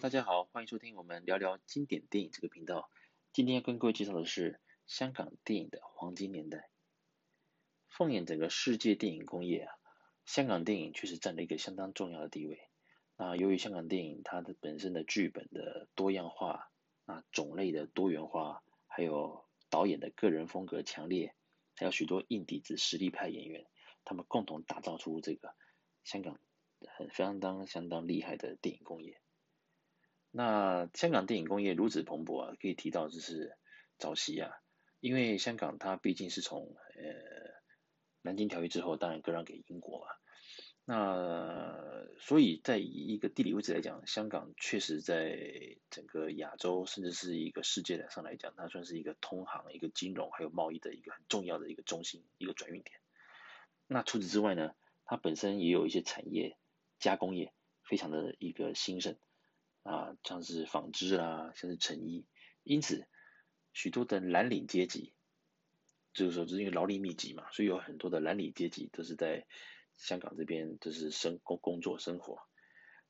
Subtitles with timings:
[0.00, 2.88] 大家好，欢迎收听我们聊聊经典电影这个频道。
[3.32, 6.70] 今天要跟各位介绍的是香港电影的黄金年代。
[7.88, 9.74] 放眼整个世界电影工业啊，
[10.24, 12.60] 香港电影确实占了一个相当重要的地位。
[13.16, 16.70] 那由于香港电影它的本身的剧本的多样化，
[17.06, 21.34] 啊种类的多元化，还有导演的个人风格强烈，
[21.74, 23.66] 还有许多硬底子实力派演员，
[24.04, 25.56] 他们共同打造出这个
[26.04, 26.38] 香港
[26.86, 29.20] 很相当相当厉害的电影工业。
[30.30, 33.56] 那香港电影工业如此蓬勃啊，可以提到就是
[33.98, 34.52] 早期啊，
[35.00, 37.02] 因为香港它毕竟是从呃
[38.22, 40.06] 南京条约之后，当然割让给英国嘛。
[40.84, 45.38] 那所以在一个地理位置来讲，香港确实在
[45.90, 53.00] 整个亚洲甚至是一个世界上来讲，它算是一个通航、一个金融还有贸易的一个很重要的一个中心、一个转运点。
[53.86, 54.72] 那除此之外呢，
[55.04, 56.56] 它本身也有一些产业
[56.98, 59.16] 加工业，非常的一个兴盛。
[59.82, 62.26] 啊，像是纺织啦，像是成衣，
[62.62, 63.06] 因此
[63.72, 65.14] 许多的蓝领阶级，
[66.12, 69.46] 就是说，就是因为劳力密集嘛，所以有很多的蓝领阶级都是在
[69.96, 72.40] 香港这边，就是生工工作生活。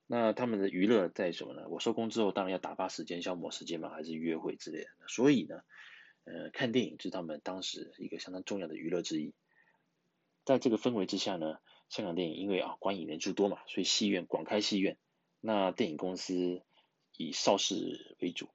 [0.06, 1.68] 那他们的娱乐在什么呢？
[1.68, 4.88] 我收工之后，当然要打发时间、消磨时间嘛，还是约会之类的。
[5.06, 5.60] 所以呢，
[6.24, 9.34] 呃，看电影是他们当时一个相当重要的娱乐之一。
[10.44, 11.58] 在这个氛围之下呢，
[11.90, 14.96] 香港电影因为啊观影人数多嘛，所以戏院广开戏院。
[15.48, 16.60] 那电影公司
[17.16, 18.50] 以邵氏为主，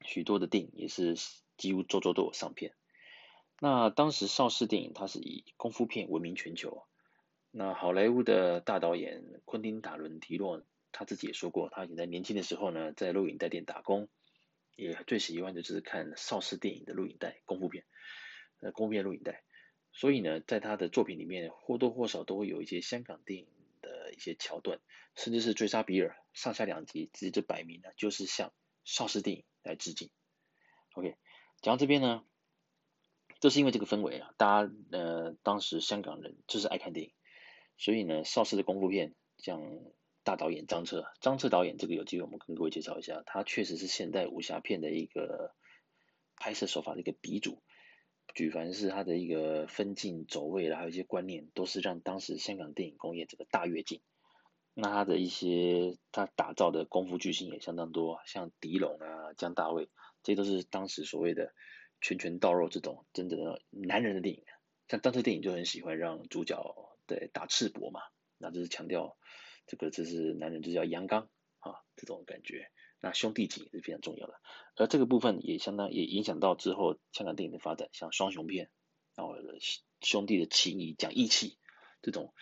[0.00, 1.14] 许多的电影也是
[1.56, 2.74] 几乎周周都有上片。
[3.60, 6.82] 那当时邵氏电影它是以功夫片闻名全球。
[7.52, 14.08] 那好莱坞的大导演昆汀塔伦提洛他自己也说过，他以前在年轻的时候呢，在录影带店打工，
[14.74, 17.84] 也最喜欢的就是看邵氏电影的录影带功夫片，
[18.58, 19.44] 呃功夫片录影带。
[19.92, 23.46] 所以呢，在他的作品里面或多或少都会有一些香港电影。
[24.12, 24.80] 一些桥段，
[25.14, 28.52] 甚至是追杀比尔上下两集，直接就摆明了就是向
[28.84, 30.10] 邵氏电影来致敬。
[30.94, 31.16] OK，
[31.62, 32.24] 讲到这边呢，
[33.40, 37.12] 就是因为这个氛围啊，大家呃当时香港人就是爱看电影，
[37.78, 39.60] 所以呢邵氏的功夫片，像
[40.22, 45.54] 大导演张彻，张彻导演这个有机会我们跟各位介绍一下，他确实是现代武侠片的一个
[46.36, 47.62] 拍摄手法的一个鼻祖。
[48.36, 54.02] 举凡是他的一个分镜走位啦，还有一些观念，都是让当时香港电影工业这个大跃进。
[54.74, 59.88] 那他的一些他打造的功夫巨星也相当多，像狄龙啊、姜大卫，
[60.22, 61.54] 这都是当时所谓的
[62.02, 64.44] 拳拳到肉这种真正的男人的电影。
[64.86, 66.62] 像当时电影就很喜欢让主角
[67.06, 68.02] 对打赤膊嘛，
[68.36, 69.16] 那就是强调
[69.66, 71.30] 这个这是男人就是要阳刚
[71.60, 72.70] 啊这种感觉。
[73.00, 74.40] 那兄弟情也是非常重要的，
[74.74, 78.70] 而这个部分也相当也影响到之后香港电影的发展，像双雄片，
[79.14, 79.34] 然后
[80.00, 81.58] 兄弟的情谊讲义气
[82.00, 82.32] 这种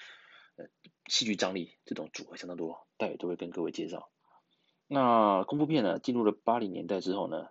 [0.57, 0.67] 呃
[1.09, 4.11] 戏剧张力这种组合相当多，待会都会跟各位介绍。
[4.87, 7.49] 那功夫片呢，进入了八零年代之后呢，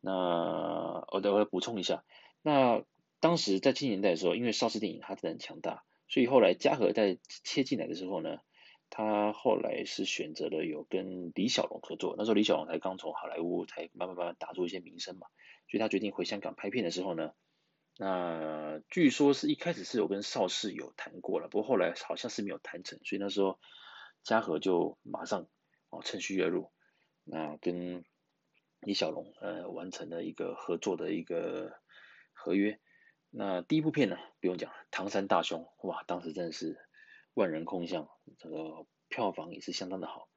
[0.00, 2.04] 那我待会补充一下，
[2.42, 2.84] 那
[3.20, 8.38] 当时在七零年代的时候，因为邵氏电影它真的很强大，所以后来嘉禾在切进来的时候呢。
[8.96, 15.26] 他后来是选择了有跟李小龙合作，那时候李小龙才刚从好莱坞才慢慢慢慢打出一些名声嘛，
[15.68, 17.32] 所以他决定回香港拍片的时候呢，
[17.98, 23.58] 那据说是一开始是有跟邵氏有谈过了，不过后来好像是没有谈成，所以那时候
[24.22, 25.48] 嘉禾就马上
[25.90, 26.70] 哦趁虚而入，
[27.24, 28.04] 那跟
[28.78, 31.72] 李小龙呃完成了一个合作的一个
[32.32, 32.78] 合约。
[33.30, 36.78] 那第一部片呢不用讲，唐山大兄哇，当时真的是。
[37.34, 38.08] 万人空巷，
[38.38, 40.28] 这个票房也是相当的好。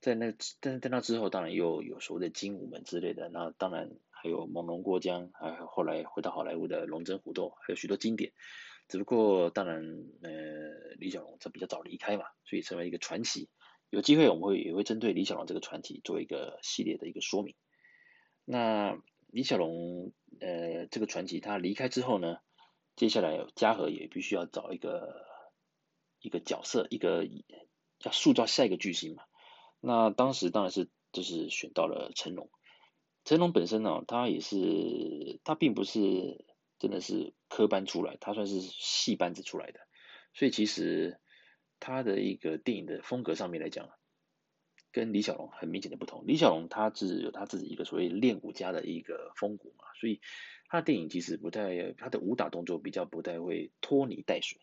[0.00, 8.32] 在那，但在那之后，当然又有所谓的精武门之类的，那当然还有猛龙过江，还有后来回到好莱坞的龙争虎斗，还有许多经典。
[8.86, 9.82] 只不过当然，
[10.22, 13.50] 呃，李小龙他比较早离开嘛，所以成为一个传奇。
[13.90, 17.56] 有机会我们会也会针对李小龙这个传奇做一个系列的一个说明。
[18.44, 22.38] 那李小龙呃这个传奇他离开之后呢，
[22.94, 25.26] 接下来嘉禾也必须要找一个。
[26.20, 27.26] 一个角色，一个
[28.04, 29.22] 要塑造下一个巨星嘛。
[29.80, 32.50] 那当时当然是就是选到了成龙。
[33.24, 36.44] 成龙本身呢，他也是他并不是
[36.78, 39.80] 真的是科班出来，他算是戏班子出来的。
[40.32, 41.20] 所以其实
[41.78, 43.90] 他的一个电影的风格上面来讲，
[44.92, 46.24] 跟李小龙很明显的不同。
[46.26, 50.20] 李小龙他是有他自己一个所谓练武家的一个风骨嘛，所以
[50.68, 54.60] 他的电影其实不太，他的武打动作比较不太会拖泥带水。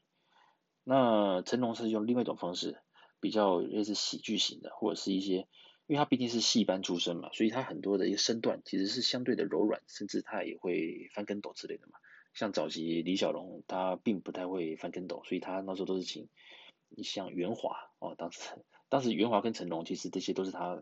[0.88, 2.78] 那成龙是用另外一种方式，
[3.20, 5.48] 比较类似喜剧型的，或者是一些，
[5.88, 11.98] 因为他毕竟是戏班出身嘛，所以他很多的一个身段其实是相对的柔软，甚至他也会翻跟斗之类的嘛。
[12.36, 16.30] 像早期李小龙，他并不太会翻跟斗，所以他那时候都是请，
[16.90, 18.40] 你像袁华哦，当时
[18.88, 20.80] 当时袁华跟成龙其实这些都是他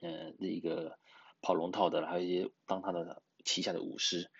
[0.00, 0.98] 嗯、呃，一个
[1.42, 4.30] 跑龙套的，还有一些当他的旗下的武师。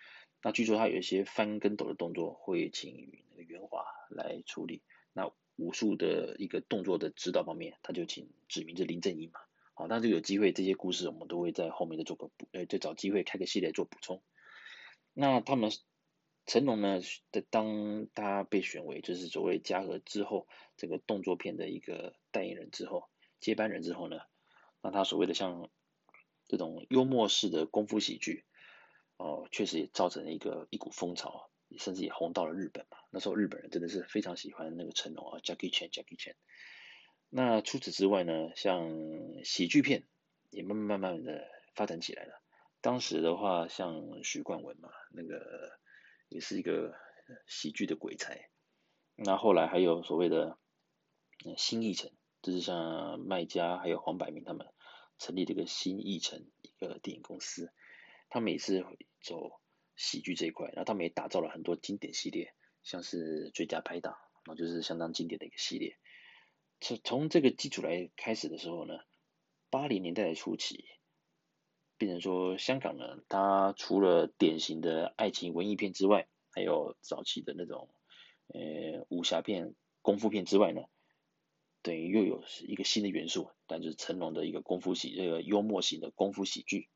[0.43, 4.83] 那据说他有一些翻跟斗的动作会请那个袁华来处理。
[5.13, 9.41] 那武术的一个动作的指导方面，他就请指名这林正英嘛。
[9.75, 14.23] 好，那就有机会这些故事我们都会在后面再做个补，呃，再找机会开个系列做补充。
[15.13, 15.71] 那他们
[16.47, 17.01] 成龙呢，
[17.31, 20.47] 在当他被选为就是所谓嘉禾之后
[20.77, 23.11] 这个动作片的一个代言人之后，
[23.41, 24.21] 接班人之后呢，
[24.81, 25.71] 那他所谓的像
[26.47, 28.45] 这种幽默式的功夫喜剧，
[29.17, 32.99] 哦，确实也造成了一个一股风潮，甚至也红到了日本嘛。
[33.11, 36.35] 那时候日本人真的是非常喜欢那个成龙啊，Jackie Chan，Jackie Chan。
[37.29, 38.89] 那除此之外呢，像
[39.45, 40.05] 喜剧片
[40.51, 42.41] 也慢慢慢慢的发展起来了。
[42.81, 45.79] 当时的话，像许冠文嘛，那个
[46.29, 46.95] 也是一个
[47.47, 48.49] 喜剧的鬼才。
[49.17, 50.57] 那后来还有所谓的
[51.57, 52.11] 新艺城，
[52.43, 54.69] 就是像麦嘉还有黄百鸣他们
[55.19, 57.73] 成立这个新艺城一个电影公司，
[58.29, 58.85] 他们也是
[59.21, 59.61] 走
[59.97, 65.97] 喜剧这一块，然后他们也打造了很多经典系列，像是最佳拍档，那就是相当经典的一个系列。
[66.81, 69.01] 从从这个基础来开始的时候呢，
[69.71, 70.85] 八零年代的初期。
[71.99, 77.89] 变成说，香港呢，它除了典型的爱情文艺片之外，还有早期的那种，
[78.49, 80.83] 呃，武侠片、功夫片之外呢，
[81.81, 86.91] 等于又有一个新的元素，但就是成龙的一个功夫喜，这个幽默型的功夫喜剧，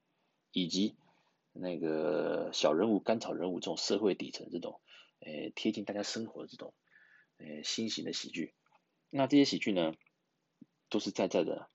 [0.52, 0.96] 以及
[1.52, 4.80] 那个小人物、甘草人物这种社会底层这种，
[5.20, 6.74] 呃，贴近大家生活的这种，
[7.38, 8.54] 呃，新型的喜剧。
[9.10, 9.94] 那这些喜剧呢，
[10.88, 11.68] 都是在在的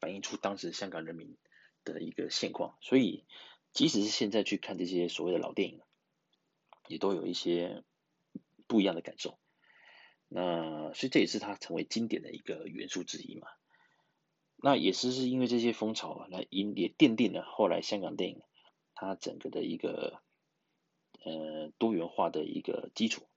[0.00, 1.36] 反映出当时香港人民。
[1.84, 3.24] 的一个现况，所以
[3.72, 5.80] 即使是现在去看这些所谓的老电影，
[6.86, 7.82] 也都有一些
[8.66, 9.38] 不一样的感受。
[10.26, 13.48] 那所以这也是它成为经典的一个元素之一嘛。
[14.56, 18.42] 那也是是因为这些风潮啊，来引也奠定了后来香港电影
[19.00, 20.20] 它整个的一个
[21.24, 23.28] 呃多元化的一个基础。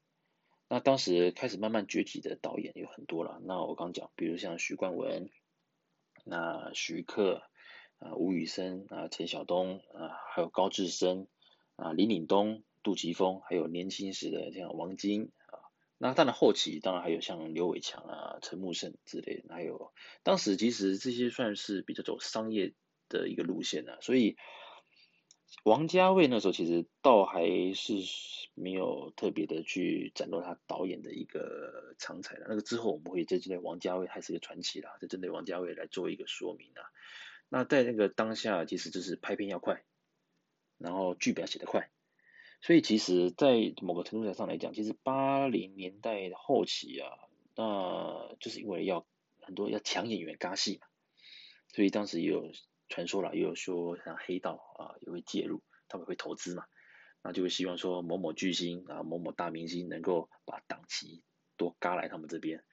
[0.67, 3.39] 那当时开始慢慢崛起的导演有很多了。
[3.43, 5.29] 那我刚讲，比如像许冠文，
[6.25, 7.43] 那徐克。
[8.03, 11.27] 啊，吴宇森啊，陈晓东啊，还有高志森
[11.75, 15.69] 啊，林岭东、杜琪峰，还有年轻时的像王晶啊，
[15.99, 19.93] 那当然后期当然还有像刘伟强啊、陈木胜之类的，还有
[20.23, 22.73] 当时其实这些算是比较走商业
[23.07, 24.35] 的一个路线啊，所以
[25.63, 27.94] 王家卫那时候其实倒还是
[28.56, 36.81] 没有特别的去展露他导演的一个长才的，那个之后我们会再针对王家卫还是一个传奇啦，再针对王家卫来做一个说明啊。
[37.50, 39.83] 那在那个当下，其实就是拍片要快，
[40.77, 41.92] 然后剧本要写得快，
[42.62, 47.09] 所以其实，在某个程度上来讲，其实八零年代后期啊，
[47.56, 49.06] 那就是因为要
[49.42, 50.88] 很多要抢演员轧戏嘛，
[51.74, 52.51] 所以当时也有
[52.91, 56.65] 传说了，也有说像黑道啊也会介入，他们会投资嘛，
[57.23, 61.23] 那就会希望说某某巨星啊某某大明星能够把档期
[61.57, 62.63] 多嘎来他们这边。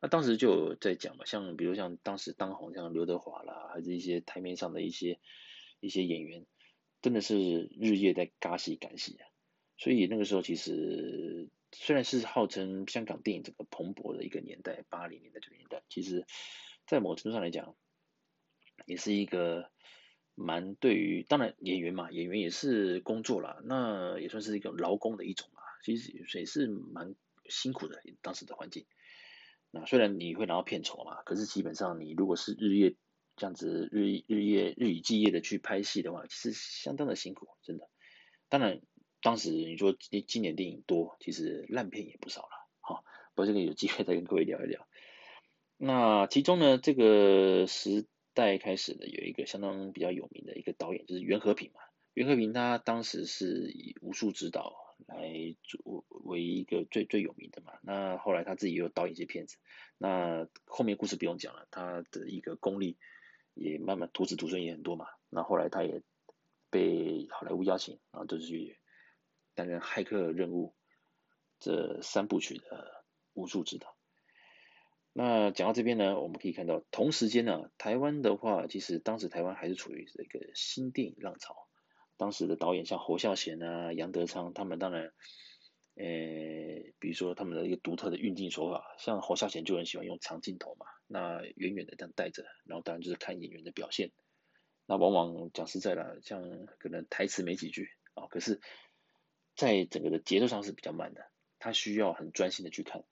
[0.00, 5.18] 那当时就有在讲嘛，像比如像当时当红像刘德华啦，还是一些台面上的一些
[5.80, 6.44] 一些演员，
[7.00, 9.26] 真的是日夜在嘎戏赶戏啊。
[9.78, 16.26] 所以那个时候其实虽然是号称香港电影整个蓬勃的一个年代，八零年代这个年代，其实
[16.86, 17.74] 在某程度上来讲，
[18.86, 19.70] 也是一个
[20.34, 27.14] 蛮对于当然演员嘛，演员也是工作啦，那也算是一个劳工的一种嘛，其实也是蛮
[27.48, 28.86] 辛苦的当时的环境。
[29.70, 32.94] 那虽然你会拿到片酬嘛，可是基本上你如果是日夜
[33.36, 37.88] 这样子日日夜日以继夜的去拍戏的话，其实相当的辛苦，真的。
[38.50, 38.82] 当然，
[39.22, 42.48] 当时你说今今年电影多，其实烂片也不少了。
[42.80, 44.86] 好，不过这个有机会再跟各位聊一聊。
[45.78, 51.80] 那其中呢，这个时代开始呢，有一个相当比较有名的一个导演，就是袁和平嘛。
[52.14, 54.80] 袁和平他当时是以武术指导。
[55.08, 55.26] 来
[55.64, 59.56] 作为一个最最有名的嘛，那后来他自己也有导演一些片子，
[59.98, 62.96] 那后面故事不用讲了，他的一个功力
[63.52, 66.02] 也慢慢徒子徒孙也很多嘛，那后来他也
[66.70, 68.78] 被好莱坞邀请，然后就是去
[69.56, 70.68] 担任《骇客任务》
[71.58, 73.91] 这三部曲的武术指导。
[75.14, 81.54] 那讲到这边呢，我们可以看到同时间呢，台湾的话，其实当时台湾还是处于一个新电影浪潮。
[82.16, 85.12] 当时的导演像侯孝贤啊、杨德昌，他们当然，
[85.96, 86.04] 呃，
[86.98, 94.12] 比如说他们的一个独特的运镜手法，像侯孝贤就很喜欢用长镜头嘛，那远远的这样带着，然后当然就是看演员的表现。
[94.86, 96.42] 那往往讲实在的，像
[96.78, 98.60] 可能台词没几句啊，可是，
[99.56, 101.26] 在整个的节奏上是比较慢的，
[101.58, 103.04] 他需要很专心的去看。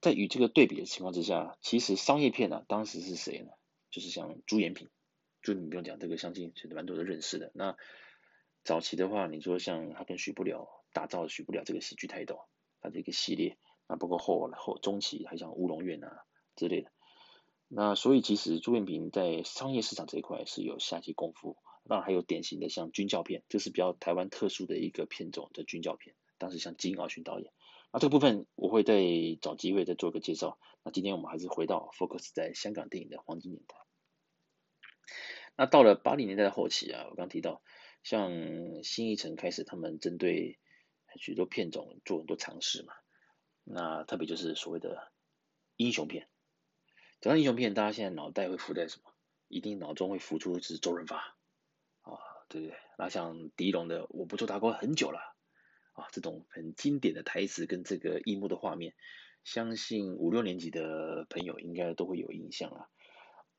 [0.00, 3.50] 在与这个对比的情况之下，其实商业片呢、啊，当时是谁呢？
[3.90, 4.88] 就是像朱延平
[5.42, 7.50] 就你不用讲这个，相信是蛮多人认识的。
[7.54, 7.76] 那
[8.64, 12.40] 早期的话，你说像他跟许不了打造许不了这个喜剧泰斗，
[12.80, 13.56] 他这个系列，
[13.88, 16.24] 那包括后后中期还像乌龙院啊
[16.54, 16.90] 之类的。
[17.68, 21.56] 那所以其实朱延平在商业市场这一块是有下些功夫。
[21.90, 26.14] 那还有典型的像军教片，这是比较台湾特殊的一个片种的军教片。
[26.36, 27.50] 当时像金奥勋导演，
[27.90, 29.00] 那这个部分我会再
[29.40, 30.58] 找机会再做个介绍。
[30.82, 33.76] 那今天我们还是回到 focus 在香港电影的黄金年代。
[35.56, 37.62] 那到了八零年代的后期啊，我刚提到
[38.02, 38.30] 像
[38.84, 40.58] 新艺城开始，他们针对
[41.16, 42.92] 许多片种做很多尝试嘛。
[43.64, 45.12] 那特别就是所谓的
[45.76, 46.28] 英雄片。
[47.20, 49.12] 讲到英雄片，大家现在脑袋会浮在什么？
[49.48, 51.16] 一定脑中会浮出是周润发
[52.02, 52.18] 啊。
[52.48, 52.76] 对不对？
[52.96, 55.36] 那像狄龙的“我不做大官很久了”，
[55.98, 58.94] 啊，这种很经典的台词跟这个一幕的画面，
[59.42, 62.88] 相信五六年级的朋友应该都会有印象啊。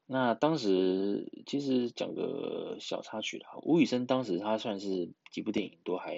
[0.06, 6.16] 那当时其实讲个小插曲啦，吴宇森当时他算是几部电影都还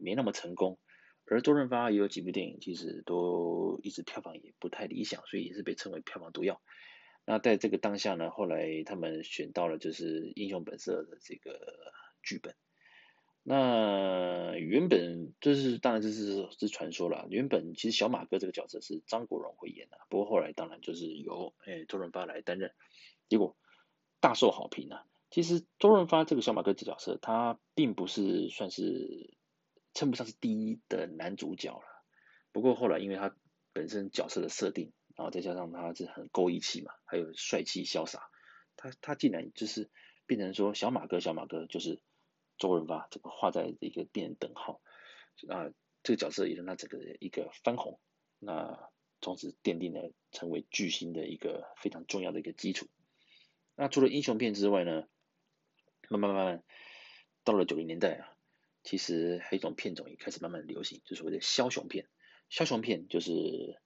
[0.00, 0.78] 没那么成功，
[1.26, 6.60] 而周润发也有几部电影其实都一直票房也不太理想，所以也是被称为票房毒药。
[7.26, 11.60] 那在这个当下呢，后来他们选到了就是《英雄本色》的这个。
[12.20, 12.54] 剧本，
[13.50, 17.26] 那原本这是当然这是是传说了。
[17.30, 22.74] 原本其实小马哥这个角色是张国荣会演的，不过后来当然就是由诶周润发来担任，
[23.26, 23.56] 结果
[24.20, 25.06] 大受好评啊。
[25.30, 29.32] 其实周润发这个小马哥这角色，他并不是算是
[29.94, 32.04] 称不上是第一的男主角了。
[32.52, 33.34] 不过后来因为他
[33.72, 38.28] 本身角色的设定，然后再加上他是很够义气嘛，还有帅气潇洒，
[38.76, 39.88] 他他竟然就是
[40.26, 42.02] 变成说小马哥小马哥就是。
[42.58, 44.80] 周润发这个画在一个变等号，
[45.42, 45.72] 那，
[46.02, 48.00] 这个角色也让他整个一个翻红，
[48.38, 52.88] 那从此奠定了成为巨星的一个非常重要的一个基础。
[53.74, 55.06] 那除了英雄片之外呢，
[56.08, 56.64] 慢慢慢慢
[57.44, 58.36] 到了九零年代啊，
[58.82, 62.08] 其实还有一种片种也开始慢慢流行，就是所谓的枭雄片。
[62.50, 63.80] 枭雄片就是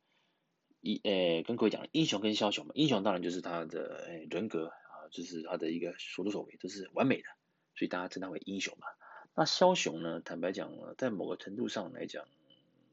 [0.81, 7.29] 一呃，跟各位讲英雄跟枭雄嘛，英雄当然就是他的人格啊，就是他的一个所作所为都是完美的。
[7.75, 8.87] 所以大家称他为英雄嘛。
[9.35, 10.21] 那枭雄呢？
[10.21, 12.29] 坦白讲，在某个程度上来讲，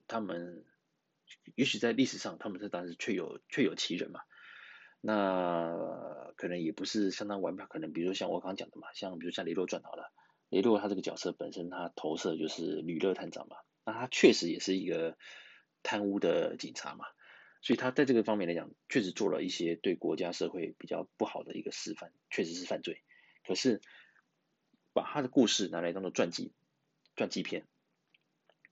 [0.07, 0.63] 他们
[1.55, 4.21] 也许在历史上，他们是当时确有确有其人嘛。
[5.01, 10.13] 那可能也不是相当完美，可能比如说像我刚刚讲的嘛，像比如像雷洛传好了，
[10.48, 15.17] 雷洛他这个角色本身他投射就是吕乐探长嘛，那他确实也是一个
[15.83, 17.05] 贪污的警察嘛，
[17.62, 23.03] 所以他在这个方面来讲，确实做了一些对国家社会比较不好的一个示范，确实是犯罪。
[23.45, 23.81] 可是。
[25.00, 26.51] 把他的故事拿来当做传记，
[27.15, 27.65] 传记片，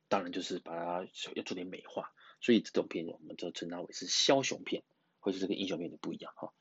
[0.10, 4.84] 当然就是把它要做点美化，所以这种片我们就称它为是枭雄片，
[5.22, 6.52] 或者这个英雄片的不一样哈。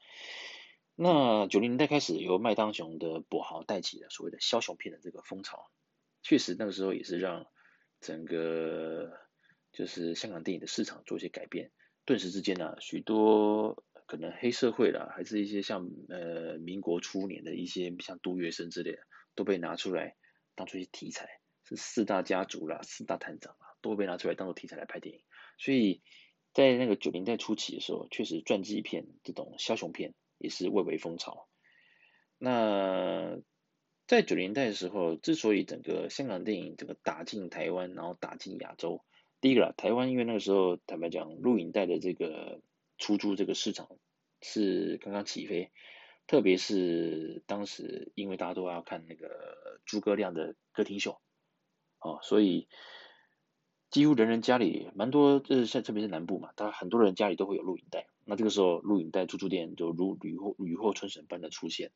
[0.94, 5.68] 那九零年代开始由麦当雄的跛豪带起了所谓的枭雄片的这个风潮，
[6.22, 7.48] 确实那个时候也是让
[8.00, 9.18] 整个
[9.72, 11.72] 就是香港电影的市场做一些改变，
[12.04, 18.98] 顿时之间呢、许多可能黑社会啦，还是一些像呃民国初年的一些像杜月笙之类的。
[19.36, 20.16] 都被拿出来
[20.56, 25.22] 当做一些题材，是四大家族啦、四大探长啊，都被拿出来当做题材来拍电影。
[25.58, 26.02] 所以
[26.52, 31.46] 在那个九零代初期的时候，确实传记片这种枭雄片也是蔚为风潮。
[32.38, 33.38] 那
[34.06, 39.04] 在九零代的时候，之所以整个香港电影整个打进台湾，然后打进亚洲，
[39.40, 42.60] 第一个啦，台湾因为那个时候坦白讲，录影带的这个
[42.98, 43.88] 出租这个市场
[44.40, 45.70] 是刚刚起飞。
[46.26, 51.20] 特别是当时，因为大家都要看那个诸葛亮的歌厅秀，
[52.00, 52.66] 哦，所以
[53.90, 58.08] 几乎人人家里蛮多，就是像特别是南部嘛，他很多人家里都会有录影带。
[58.24, 61.92] 那这个时候，录影带出租店就如雨后雨后春笋般的出现。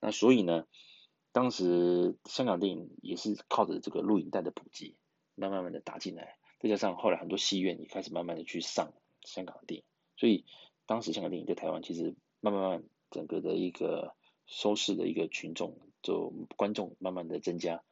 [0.00, 0.66] 那所以呢，
[1.32, 4.96] 当时香港电影也是靠着这个录影带的普及，
[5.34, 6.38] 慢慢慢的打进来。
[6.60, 9.84] 再加上后来很多戏院也开始慢慢的去上香港的电影，
[10.16, 10.46] 所以
[10.86, 12.84] 当时香港电影在台湾其实慢慢慢。
[13.12, 14.16] 整个的一个
[14.46, 17.82] 收视的一个群众，就观众慢慢的增加。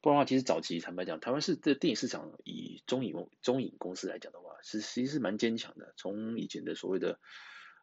[0.00, 5.92] 不然的话，其实早期坦白讲，台湾是这电影市场以中影中影公司来讲的话，是其实是蛮坚强的。
[5.96, 7.20] 从以前的所谓的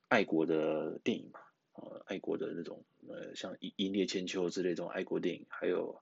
[0.07, 1.39] 爱国的电影嘛，
[1.73, 6.01] 呃，爱国的那种呃，像《英英烈千秋》之类这种爱国电影，还有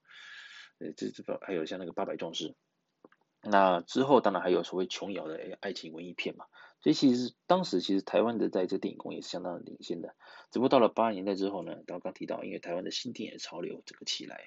[0.79, 2.49] 呃，这这还有像那个《八百壮士》。
[3.43, 6.45] 那之后当然还有所谓琼瑶的爱情文艺片嘛。
[6.87, 10.15] 所以其实当时其实台湾的在这电影工业是相当的领先的，
[10.51, 14.39] 只不过到了八十年代之后呢，刚刚提到，因为台湾的新电影潮流整个起来，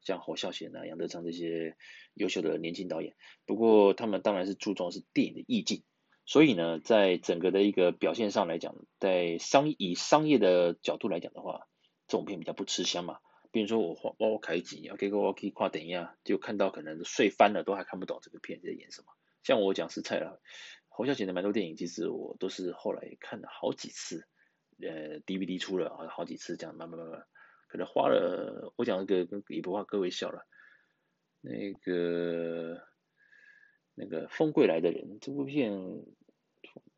[0.00, 1.76] 像侯孝贤啊、杨德昌这些
[2.14, 5.82] 优秀的年轻导演，不过他们当然是注重是电影的意境，
[6.24, 11.66] 所以呢，在整个的一个表现上来讲，在商以商业的角度来讲的话，
[12.06, 13.18] 这种片比较不吃香嘛，
[13.50, 19.08] 比如说我花我开机，要给个我可以跨等一下，就看到可能睡翻了，都还看不懂这个片在演什么。
[19.42, 20.42] 像我讲实在了，
[20.98, 24.26] 侯孝贤的蛮多电影，其实我都是后来看了好几次，
[24.82, 27.24] 呃，DVD 出了好好几次，这样慢慢慢慢，
[27.68, 30.44] 可能花了我讲一个也不怕各位笑了，
[31.40, 32.82] 那个
[33.94, 35.70] 那个风归来的人这部片，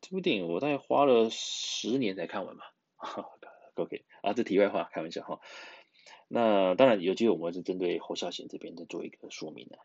[0.01, 2.73] 这部电影我大概花了十年才看完吧。
[3.75, 5.39] OK 啊，这题外话，开玩笑哈。
[6.27, 9.77] 那当然有机会，我们是针对侯孝贤这边再做一个说明的。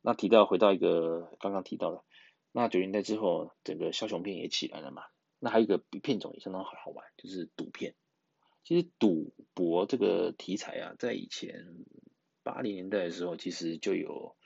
[0.00, 2.02] 那提到回到一个刚刚提到的，
[2.56, 5.02] 那九零年代之后，整个枭雄片也起来了嘛。
[5.40, 7.96] 那还有一个片种也相当好玩，就是赌片。
[8.62, 11.66] 其实赌博这个题材啊，在以前
[12.44, 14.36] 八零年代的时候，其实就有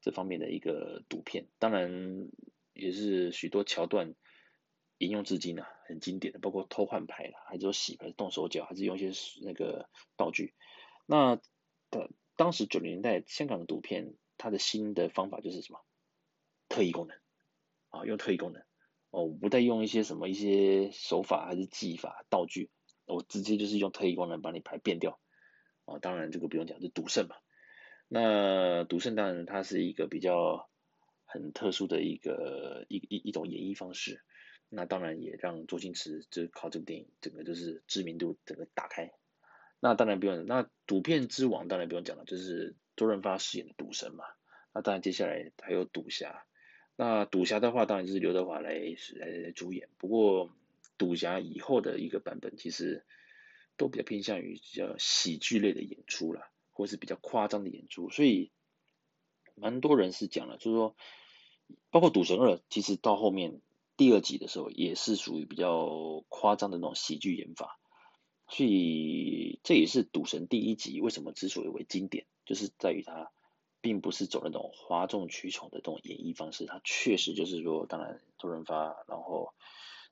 [0.00, 2.28] 这方面的一个赌片，当然
[2.72, 4.14] 也是许多桥段
[4.98, 10.54] 沿用至今啊，很经典的，包括偷换牌啦，还是说洗牌、动手脚，还是用一些那个道具。
[11.04, 11.34] 那
[11.90, 15.80] 的当时九零年代香港的赌片，它的新的方法就是什么？
[16.68, 17.18] 特异功能
[17.90, 18.62] 啊，用特异功能
[19.10, 22.70] 哦，我不再用一些什么一些手法还是技法道具，
[23.06, 25.20] 我直接就是用特异功能把你牌变掉
[25.84, 25.98] 啊。
[25.98, 27.36] 当然这个不用讲，是赌圣嘛。
[28.08, 30.68] 那赌圣当然它是一个比较
[31.24, 34.22] 很特殊的一个一一一种演绎方式。
[34.68, 39.10] 那当然也让周星驰就靠这部电影整个就是知名度整个打开。
[39.80, 44.24] 那当然不用，那赌片之王当然不用讲了，就是周润发饰演的赌神嘛。
[44.72, 46.46] 那当然接下来还有赌侠，
[47.02, 48.74] 那赌侠的话当然就是刘德华来
[49.16, 49.88] 来来主演。
[49.96, 50.50] 不过
[50.98, 53.06] 赌侠以后的一个版本其实
[53.78, 58.50] 都比较偏向于比较喜剧类的演出啦，或是比较夸张的演出，所以
[59.54, 60.94] 蛮多人是讲了，就是说
[61.88, 63.62] 包括赌神二，其实到后面
[63.96, 67.80] 第二集的时候也是属于比较夸张的那种喜剧演法。
[68.46, 73.30] 所以这也是赌神第一集为什么之所以为经典，就是在于它
[73.80, 79.54] 并不是走那种哗众取宠的这种演绎方式，它确实就是说，当然周润发，然后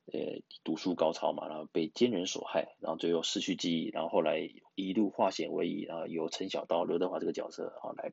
[0.07, 8.13] 呃读书高超嘛，然后被奸人所害，然后最后失去记忆，然后后来一路化险为夷，然后由陈小刀、刘德华这个角色啊来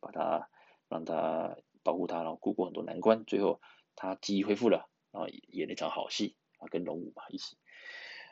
[0.00, 0.48] 把他
[0.88, 3.60] 让他保护他，然后过过很多难关，最后
[3.96, 7.56] 他记忆恢复了，然后演了一场好戏啊，跟龙五嘛一起。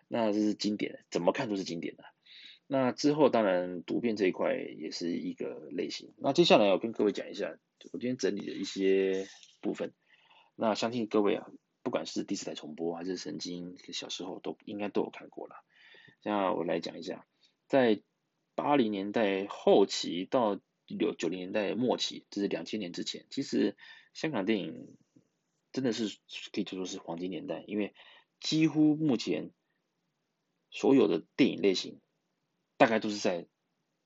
[0.06, 2.04] 那这是经典的，怎么看都是经典的。
[2.72, 6.14] 那之后当然赌片这一块也是一个类型。
[6.18, 7.58] 那接下来我跟各位讲一下，
[7.92, 9.26] 我今天整理的一些
[9.60, 9.92] 部分。
[10.54, 11.48] 那相信各位啊，
[11.82, 15.56] 不管是第四台重播还是曾经小时候都应该都有看过了。
[16.22, 17.26] 那我来讲一下，
[17.66, 18.00] 在
[18.54, 20.54] 八零年代后期到
[20.86, 23.76] 九九零年代末期，这是两千年之前，其实
[24.14, 24.96] 香港电影
[25.72, 26.06] 真的是
[26.52, 27.94] 可以说是黄金年代，因为
[28.38, 29.50] 几乎目前。
[30.72, 31.98] 所有的电影类型，
[32.80, 33.46] 大概都是在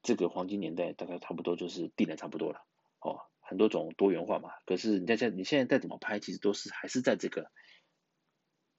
[0.02, 2.66] 这个黄金年代，大概差不多就是定的差不多了。
[2.98, 4.50] 哦，很多种多元化嘛。
[4.66, 7.52] 可是你在在你现在再怎么拍，其实都是还是在这个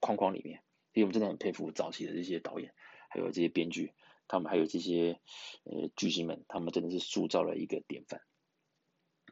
[0.02, 0.62] 框框里面。
[0.94, 2.74] 所以我们真的很佩服早期的这些导演，
[3.10, 3.94] 还有这些编剧，
[4.28, 5.22] 他们还有这些
[5.64, 8.20] 呃巨星们，他们真的是塑造了一个典范。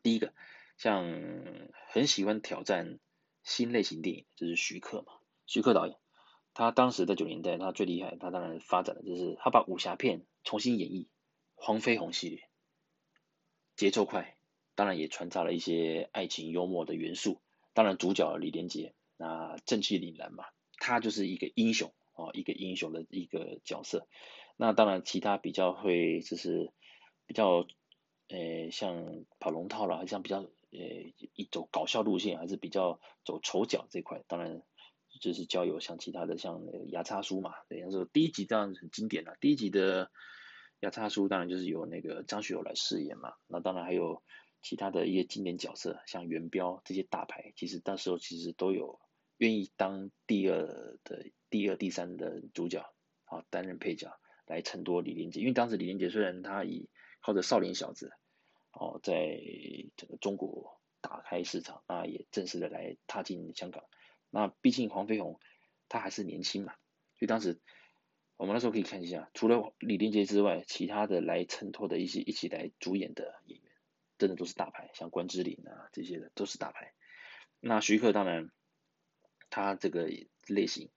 [0.02, 0.34] 第一个，
[0.78, 1.04] 像
[1.90, 3.00] 很喜欢挑战
[3.44, 5.12] 新类型电影，就是徐克嘛，
[5.46, 5.98] 徐克导演。
[6.56, 11.08] 他当时在九零年代，他最厉害，他当然发展的就是他把武侠片重新演绎，
[11.56, 12.48] 黄飞鸿系列，
[13.76, 14.38] 节奏快，
[14.76, 17.42] 当然也穿插了一些爱情幽默的元素。
[17.74, 20.46] 当然主角李连杰，那正气凛然嘛，
[20.78, 24.08] 他就是一个英雄哦，一个英雄的一个角色。
[24.56, 26.72] 那当然其他比较会就是
[27.26, 27.66] 比较
[28.28, 30.80] 呃像跑龙套了，还像比较呃
[31.34, 34.62] 一走搞笑路线，还是比较走丑角这块，当然。
[35.24, 39.38] 就是交友，像其他的像那个牙叉叔嘛，等于说第一集当然很经典了。
[39.40, 40.12] 第一集的
[40.82, 43.36] 牙叉叔当然就是由那个张学友来饰演嘛。
[43.48, 44.22] 那当然还有
[44.62, 49.00] 其他的一些经典角色，像元彪这些大牌，其实到时候其实都有
[49.38, 52.86] 愿意当第二的第二、第三的主角
[53.24, 54.12] 啊，担任配角
[54.46, 55.40] 来衬托李连杰。
[55.40, 56.90] 因为当时李连杰虽然他以
[57.22, 58.12] 靠着少林小子
[58.74, 59.40] 哦，在
[59.96, 63.86] 整个中国打开市场，那也正式的来踏进香港。
[64.36, 65.40] 那毕竟黄飞鸿
[65.90, 66.74] 他还是年轻嘛，
[67.20, 67.60] 所以当时
[68.36, 73.72] 我们那时候可以看一下，除了李连杰之外，其他的来衬托的一些一起来主演的演员，
[74.18, 76.94] 真的都是大牌，像关之琳啊这些的都是大牌。
[77.60, 78.50] 那徐克当然
[79.52, 80.10] 他这个
[80.48, 80.90] 类型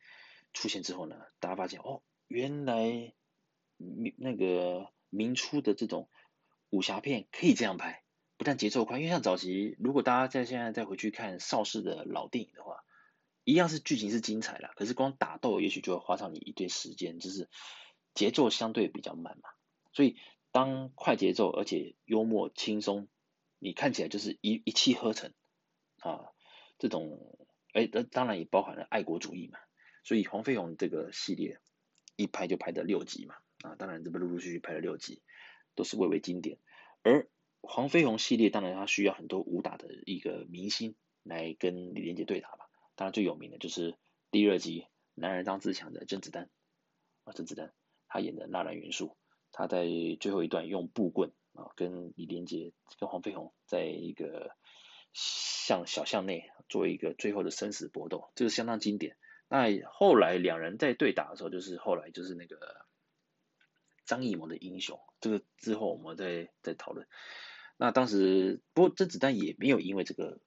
[0.54, 3.12] 出现之后呢，大家发现哦，原来
[4.16, 6.08] 那个明初的这种
[6.70, 8.02] 武侠片可以这样拍，
[8.38, 12.82] 不但节奏快，因为像早期如果大家在现在再回去看邵氏的老电影的话。
[13.46, 17.48] 一样是剧情是精彩的，可是光打斗也许就会花上你一堆时间，就是
[18.12, 19.48] 节奏相对比较慢嘛。
[19.92, 20.16] 所以
[20.50, 23.06] 当快节奏而且幽默轻松，
[23.60, 25.32] 你看起来就是一一气呵成
[26.00, 26.32] 啊，
[26.76, 27.38] 这种
[27.72, 29.60] 哎，那当然也包含了爱国主义嘛。
[30.02, 31.60] 所以黄飞鸿这个系列
[32.16, 35.22] 一拍就拍的六集嘛，啊，当然这不陆陆续续拍了六集，
[35.76, 36.58] 都是蔚为经典。
[37.04, 37.30] 而
[37.60, 42.65] 黄飞鸿系列当然它需要很多武打的一个明星来跟李连杰对打嘛，
[42.96, 43.96] 当然最有名的就是
[44.32, 46.50] 第二集男儿当自强的甄子丹
[47.24, 47.72] 啊，甄子丹
[48.08, 49.16] 他演的纳兰元素。
[49.52, 49.86] 他在
[50.20, 54.54] 最后一段用布棍啊，跟李连杰、跟黄飞鸿在一个
[55.14, 59.16] 巷小巷内做一个最后的生死搏斗，这个相当经典。
[59.48, 62.84] 那后来两人在对打的时候，就是后来就是那个
[64.04, 67.08] 张艺谋的英雄，这个之后我们再再讨论。
[67.78, 70.38] 那当时不过甄子丹也没有因为这个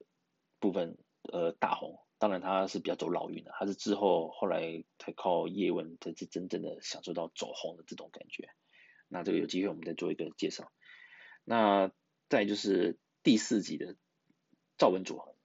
[0.60, 1.00] 部分
[1.32, 8.50] 呃大红，当然他是比较走老运的，他是之后后来才靠叶问才是真正的享受到走红的这种感觉。
[9.08, 10.72] 那这个有机会我们再做一个介绍。
[11.46, 11.92] 那
[12.28, 13.96] 再就是第四集的
[14.78, 15.36] 赵文卓，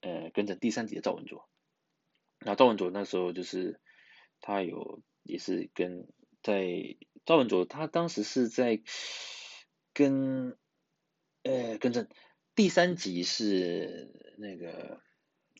[0.00, 1.48] 呃，跟着第三集的赵文卓。
[2.40, 3.80] 那赵文卓那时候就是
[4.40, 6.08] 他有也是跟
[6.42, 6.96] 在
[7.26, 8.80] 赵文卓，他当时是在
[9.92, 10.56] 跟
[11.42, 12.08] 呃跟着
[12.54, 15.00] 第三集是那个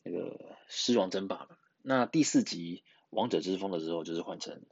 [0.03, 1.57] 那个狮王争霸嘛。
[1.81, 4.63] 那第四集王者之风的时候，就是换成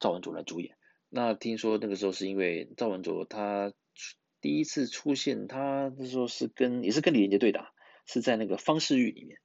[0.00, 0.76] 赵文卓来主演。
[1.08, 3.72] 那听说那个时候是因为赵文卓他
[4.40, 7.72] 第一次出现，他那时候是跟也是跟李连杰对打，
[8.06, 9.38] 是在那个方世玉里面。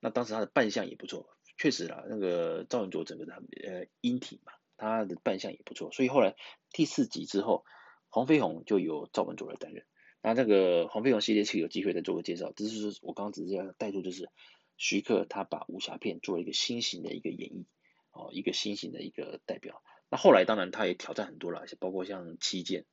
[0.00, 5.92] 那当时他的扮相也不错，确实啦，那个赵文卓整个的呃英挺嘛，他的扮相也不错。
[5.92, 6.34] 所以后来
[6.70, 7.64] 第四集之后，
[8.08, 9.86] 黄飞鸿就由赵文卓来担任。
[10.22, 14.30] 那这个黄飞鸿系列其实有机会再做个介绍，只是说我刚刚只是要带出就是
[14.76, 17.64] 徐克他把武侠片做了一个新型的一个演绎，
[18.12, 19.82] 哦，一个新型的一个代表。
[20.08, 22.86] 那后来当然他也挑战很多了，包括像七剑，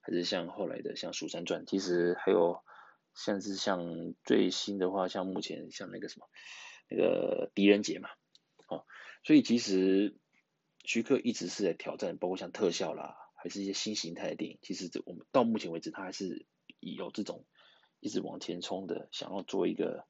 [0.00, 2.62] 还是像后来的像蜀山传，其实还有
[3.14, 6.28] 像是像最新的话，像目前像那个什么
[6.88, 8.10] 那个狄仁杰嘛，
[8.68, 8.84] 哦，
[9.24, 10.16] 所以其实
[10.84, 16.46] 徐克一直是在挑战，包括像特效啦，还是一些新形态的电影，其实这我们到目前为止他还是
[16.80, 17.44] 有这种
[18.00, 20.06] 一直往前冲的，想要做一个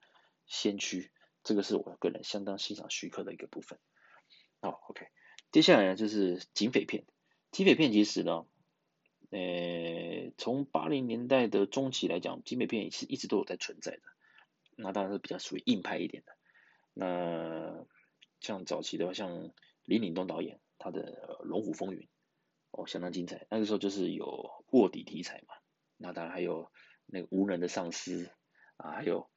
[0.46, 1.10] 先驱，
[1.42, 3.78] 这个是我个人相当欣赏徐克的一个部分。
[4.60, 5.06] 好，OK。
[5.52, 7.04] 接下来呢，就是警匪片。
[7.52, 8.46] 警匪片其实呢，
[9.30, 14.02] 呃，从八零年代的中期来讲，警匪片是一直都有在存在的。
[14.76, 16.36] 那当然是比较属于硬派一点的。
[16.92, 17.86] 那
[18.40, 19.50] 像早期的话，像
[19.84, 22.00] 林岭东导演他的《龙虎风云》，
[22.72, 23.46] 哦，相当精彩。
[23.48, 25.54] 那个时候就是有卧底题材嘛。
[25.96, 26.70] 那当然还有
[27.06, 28.30] 那个无能的上司
[28.76, 29.30] 啊，还有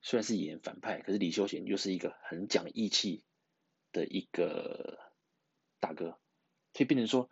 [0.00, 3.24] 虽然是演反派，可是李修贤又是一个很讲义气
[3.92, 4.98] 的一个。
[5.80, 6.18] 大哥，
[6.72, 7.28] 所以变成说，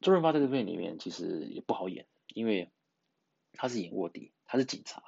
[0.00, 2.72] 周润发在这片里面其实也不好演，因为
[3.52, 5.00] 他是演卧底，他是警察，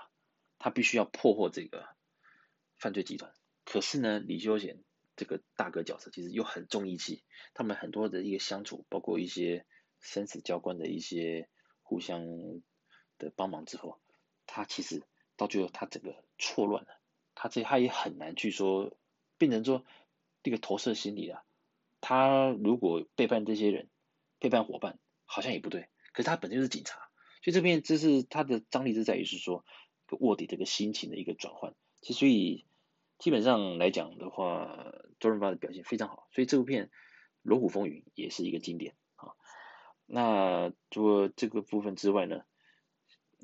[0.61, 1.85] 他必须要破获这个
[2.77, 3.35] 犯罪集团。
[3.65, 4.85] 可是呢，李修贤
[5.17, 9.67] 这个大哥角色其实又很重义气，他们很多的一个相处，包括一些
[9.99, 11.49] 生死交关的一些
[11.91, 12.23] 互相
[13.19, 13.99] 的帮忙之后，
[14.47, 15.03] 他其实
[15.37, 17.01] 到最后他整个错乱了，
[17.35, 18.97] 他这他也很难去说，
[19.39, 19.85] 变成说
[20.45, 21.43] 这个投射心理啊。
[22.01, 23.89] 他如果背叛这些人，
[24.39, 25.89] 背叛伙伴，好像也不对。
[26.13, 27.11] 可是他本身就是警察，
[27.43, 29.65] 所以这边就是他的张力是在于是说，
[30.21, 31.75] 卧底这个心情的一个转换。
[32.01, 32.65] 其实所以
[33.19, 36.87] 基本上来讲的话，周润发的表现非常好，所以这部片
[37.43, 38.95] 《龙虎风云》也是一个经典。
[40.13, 42.43] 那除了这个部分之外呢，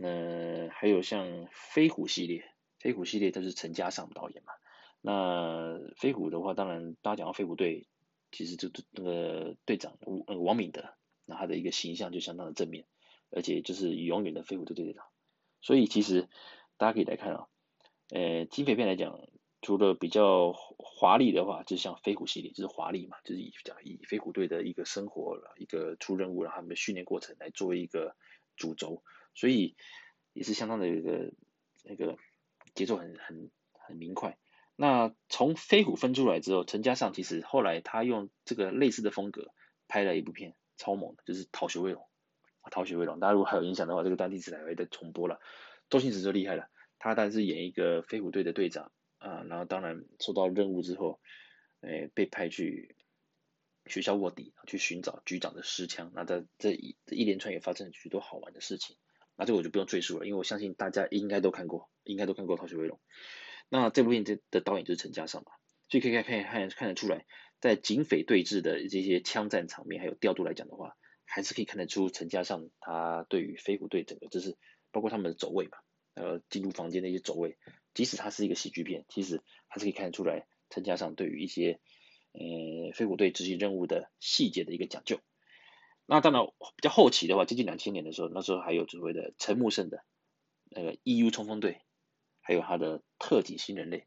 [0.02, 2.44] 呃，还有像飞虎系列，
[2.78, 4.52] 飞虎系列都是陈嘉上导演嘛。
[5.00, 7.86] 那飞虎的话，当然大家讲到飞虎队。
[8.32, 10.84] 其实就那个队长王王敏德，
[11.24, 12.84] 那他的一个形象就相当的正面，
[13.30, 15.06] 而且就是永远的飞虎队队长。
[15.62, 16.28] 所以其实
[16.76, 17.46] 大家可以来看啊，
[18.10, 19.20] 呃，警匪片来讲，
[19.66, 28.14] 除了比较华丽的话，就像飞虎系列，就是华丽嘛，就是以讲以飞虎队的一个生活一个出任务，然后他们的训练过程来作为一个
[28.56, 29.02] 主轴，
[29.34, 29.74] 所以
[30.32, 31.32] 也是相当的一个
[31.82, 32.16] 那个
[32.76, 34.38] 节奏很很很明快。
[34.76, 39.50] 那从飞虎分出来之后，陈嘉上其实后来他用这个类似的风格
[39.88, 42.02] 拍了一部片，超猛的，就是《逃学威龙》。
[42.70, 45.40] 《逃学威龙》，大家如果还有印象的话，这个当地电视台会再重播了。
[45.90, 46.68] 周星驰就厉害了，
[47.00, 48.92] 他当时演一个飞虎队的队长
[49.26, 51.20] 啊，然后当然收到任务之后，
[51.80, 52.94] 诶被派去
[53.86, 56.12] 学校卧底，去寻找局长的尸枪。
[56.14, 58.96] 那在这一这一连串也发生了许多好玩的事情，
[59.36, 62.98] 那这个我就不用赘述了，因为我相信大家应该都看过，应该都看过《逃学威龙》。
[63.68, 65.50] 那这部片的的导演就是陈嘉上嘛，
[65.88, 67.26] 所以可以看看看看得出来，
[67.60, 74.56] 在警匪对峙的这些枪战场面还有调度来讲的话，还是可以看得出陈嘉上他对于飞虎队整个就是
[74.92, 75.78] 包括他们的走位嘛，
[76.14, 77.58] 呃，进入房间的一些走位，
[77.96, 81.80] 即使它是一个喜剧片，其实还是可以看得出来陈嘉上对于一些
[82.32, 85.18] 呃飞虎队执行任务的细节的一个讲究。
[86.04, 86.44] 那当然
[86.76, 90.04] 比较后期的话，接近两千年的时候，那时候还有所谓的陈木胜的
[90.68, 91.80] 那个 EU 冲锋队，
[92.42, 94.06] 还有他的特警新人类。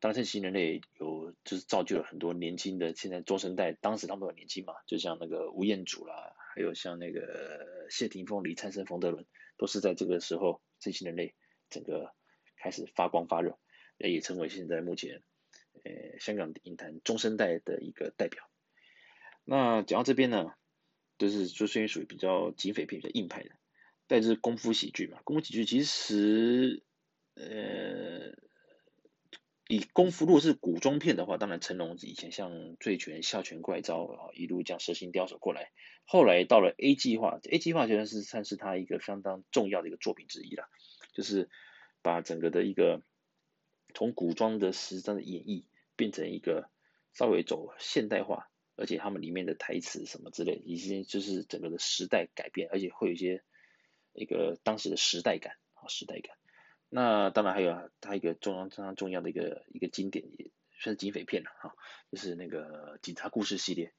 [0.00, 11.34] 当时新人类有就是造就了很多年轻的现在中生代，当时他们很年轻嘛，就像那个吴彦祖啦，还有像那个谢霆锋、李灿森、冯德伦，都是在这个时候这新人类
[11.68, 12.14] 整个
[12.60, 13.58] 开始发光发热，
[13.98, 15.22] 也成为现在目前
[15.84, 18.48] 呃香港影坛中生代的一个代表。
[19.44, 20.52] 那讲到这边呢，
[21.18, 23.50] 就是就属于属于比较警匪片、比较硬派的，
[24.06, 26.84] 但是功夫喜剧嘛，功夫喜剧其实
[27.34, 28.38] 呃。
[29.72, 35.70] 以功夫，如果是古装片的话，当然成龙以前像《醉拳》《笑拳怪招》啊，一路这样蛇形刁手过来。
[36.04, 40.68] 后来到了 A 计划，A 计划其实是算是他一个相当重要的一个作品之一啦，
[41.12, 41.48] 就是
[42.02, 43.02] 把整个的一个
[43.94, 45.64] 从古装的实战的演绎
[45.96, 46.70] 变成一个
[47.12, 53.42] 稍微走现代化，而且他们里面的台词什么之类，已经就是整个的时代改变，而且会有一些
[54.12, 56.36] 一个当时的时代感啊，时代感。
[56.88, 61.74] 那当然还有它一个重要、非常重要的一个一个经典，也算是警匪片了哈，
[62.10, 63.92] 就是那个警察故事系列。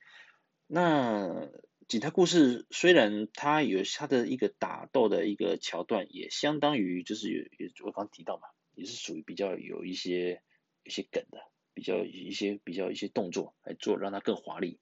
[0.67, 1.49] 那
[1.91, 8.43] 警察故事虽然它有它的一个打斗的一个桥段，也相当于就是有有我刚提到嘛，
[8.75, 10.41] 也是属于比较有一些
[10.85, 11.39] 一些梗的，
[11.73, 14.79] 比较一些比较一些动作来做，让它更华丽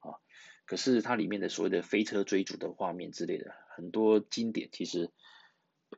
[0.00, 0.20] 啊。
[0.66, 5.10] 可是它里面的所谓的飞车追逐的画面之类的，很多经典其实。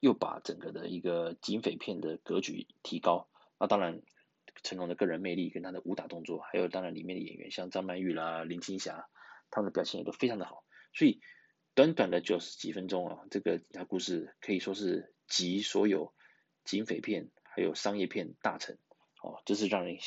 [0.01, 3.29] 又把整个的一个警匪片的格局提高，
[3.61, 4.01] 那当然
[4.63, 9.07] 成龙的个人魅力跟他的武打动作，还有当然里面的演员像张曼玉啦、林青霞，
[9.53, 11.21] 他们的表现也都非常的好，所以
[11.75, 16.13] 短短的九十几分钟啊，这个警察故事可以说是集所有
[16.65, 18.77] 警匪片还有商业片大成，
[19.23, 19.99] 哦，这是让人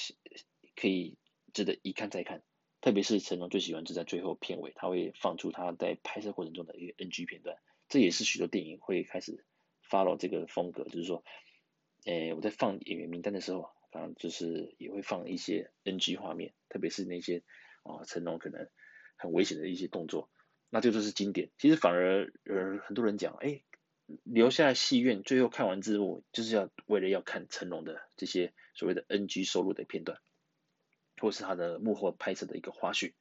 [0.75, 1.17] 可以
[1.53, 2.43] 值得一看再看，
[2.81, 9.45] 特别是成龙最喜欢是在最后片尾，他会放出他在拍摄过程中的一个 NG 片段，这也是许多电影会开始。
[9.87, 11.23] follow 这个风格，就是说，
[12.05, 17.43] 诶，我在放演员名单的时候，啊，就是也会放一些 NG 画面，特别是那些
[17.83, 18.67] 啊成龙可能
[19.15, 20.29] 很危险的一些动作，
[20.69, 21.49] 那这就是经典。
[21.57, 23.63] 其实反而呃很多人讲，诶，
[24.23, 30.19] 留下戏院最后看完字幕，就是要为了要看成龙的这些所谓的 NG 收录的片段，
[31.21, 33.13] 或是他的幕后拍摄的一个花絮。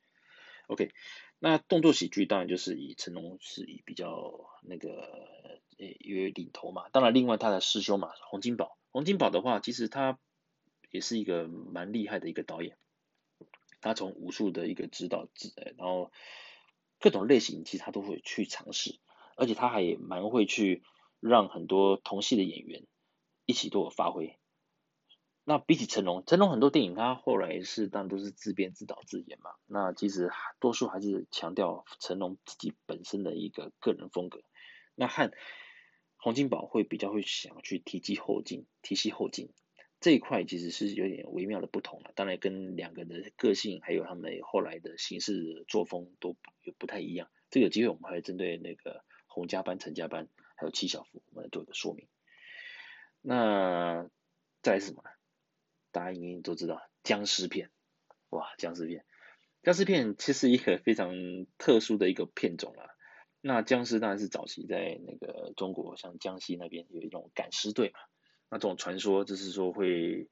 [0.66, 0.90] OK，
[1.38, 5.62] 那动作喜剧当然就是以成龙是以比较那个。
[5.76, 10.20] 诶，因为领头嘛，当然另外他的师兄嘛，洪金宝，洪金宝的话，其实他
[10.92, 12.78] 也是一个蛮厉害的一个导演，
[13.84, 15.28] 他从武术的一个指导，
[15.76, 16.10] 然后
[16.98, 18.98] 各种类型其实他都会去尝试，
[19.36, 20.82] 而且他还蛮会去
[21.20, 22.86] 让很多同系的演员
[23.46, 24.38] 一起都有发挥。
[25.44, 34.40] 那比起成龙，成龙很多电影他后来是当然都是自编自导自演嘛，那其实多数还是强调成龙自己本身的一个个人风格，
[34.94, 35.30] 那和。
[36.16, 39.50] 洪金宝会比较会想去提携后进，提携后进
[40.04, 42.12] 这一块其实是有点微妙的不同了。
[42.14, 47.30] 当然跟两个人的个性，还有他们后来的行事作风都有不太一样。
[47.48, 52.06] 这个有机会我们还会针对那个洪家班、陈家班，还有七小福，我们来做一个说明。
[53.22, 54.10] 那
[54.60, 55.08] 再来是什么呢？
[55.90, 57.70] 大家应该都知道僵尸片，
[58.28, 59.06] 哇，僵尸片，
[59.62, 61.14] 僵尸片其实一个非常
[61.56, 62.94] 特殊的一个片种了。
[63.40, 67.98] 那僵尸当然是早期在那个中国，像江西那边有一种赶尸队嘛。
[68.50, 70.28] 那这种传说就是说会，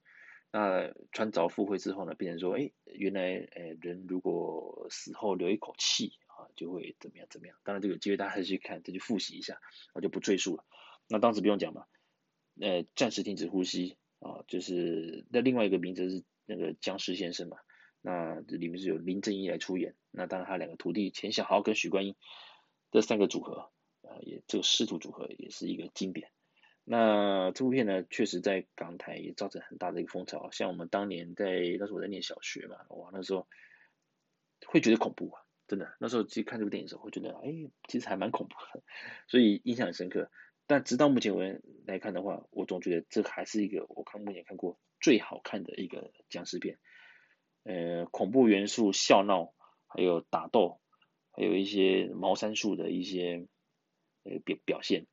[0.51, 7.57] 那穿凿附会之后呢，变成说，哎，原来，哎，人如果死后留一口气啊，就会怎么样怎么样。
[7.65, 9.61] 当然这个机会大家还是去看，再去复习一下，
[9.95, 10.65] 我就不赘述了。
[11.09, 11.87] 那当时不用讲嘛，
[12.61, 17.59] 呃，暂时停止呼吸啊，就是那另外一个名字是那个僵尸先生嘛。
[18.05, 22.17] 那这里面是有林正英来出演，那当然他两个徒弟钱小豪跟许冠英。
[22.91, 23.71] 这三个组合，
[24.03, 26.31] 呃，也这个师徒组合也是一个经典。
[26.85, 30.51] 那这部片呢，确实在港台也造成很大的一个风潮。
[30.51, 31.47] 像我们当年在
[31.79, 33.47] 那时候我在念小学嘛，哇，那时候
[34.67, 35.95] 会觉得恐怖啊，真的。
[36.01, 38.83] 那时候去看这部电影的时候，会觉得，哎，其实还蛮恐怖的，
[39.29, 40.31] 所以印象很深刻。
[40.67, 46.79] 但直到目前为止来看的话，我总觉得这还是一个我看目前看过最好看的一个僵尸片。
[47.65, 49.55] 呃，恐怖元素、笑闹，
[49.87, 50.81] 还有打斗。
[51.35, 53.49] 还有一些茅山术的一些
[54.23, 55.07] 呃表表现，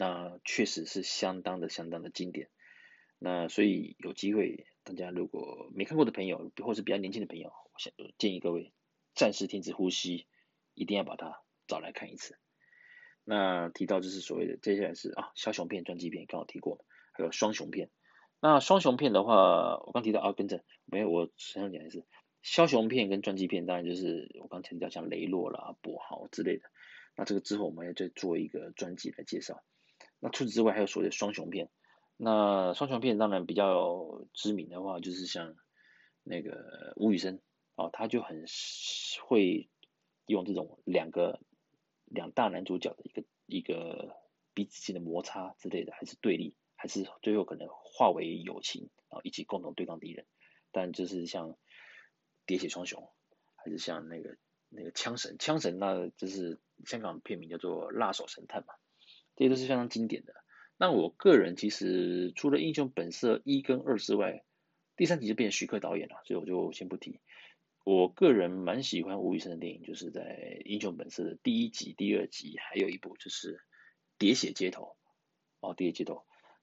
[0.00, 2.48] 那确实是相当的相当的经典。
[3.18, 8.72] 那所以有机会，大家如果没看过的朋友，或是比较年轻的朋友，我想建议各位
[9.16, 10.28] 暂时停止呼吸，
[10.74, 12.38] 一定要把它找来看一次。
[13.24, 17.90] 那提到就是所谓的接下来是啊，枭雄片、传记片，刚好提过，还有双雄片。
[18.40, 22.06] 那双雄片的话，我刚提到啊，跟着没有，我想讲的是
[22.44, 26.70] 枭雄片跟传记片，当然就是我刚提到像雷洛啦、跛豪之类的。
[27.16, 29.60] 那这个之后我们要再做一个专辑来介绍。
[30.20, 31.68] 那除此之外，还有所谓的双雄片。
[32.16, 35.54] 那双雄片当然比较知名的话，就是像
[36.22, 37.40] 那个吴宇森
[37.76, 38.44] 啊，他就很
[39.26, 39.68] 会
[40.26, 41.40] 用这种两个。
[42.10, 44.16] 两大男主角的一个一个
[44.54, 50.24] 彼此间的摩擦之类的，还是对立，还是最后可能化为友情，然后一起共同对抗敌人。
[50.72, 51.58] 但就是像
[52.46, 53.10] 喋血双雄，
[53.56, 54.38] 还是像那个
[54.70, 58.72] 那个枪神，枪神那就是香港片名叫做辣手神探嘛，
[59.38, 60.34] 这些都是非常经典的。
[60.76, 64.42] 那我个人其实除了英雄本色一跟二之外，
[64.96, 67.20] 第三集就变徐克导演了，所以我就先不提。
[67.84, 70.22] 我个人蛮喜欢吴宇森的电影，就是在
[70.66, 73.54] 《英雄本色》的第一集、第二集，还有一部就是
[74.18, 74.96] 《喋血街头》
[75.66, 76.14] 哦，《喋血街头》，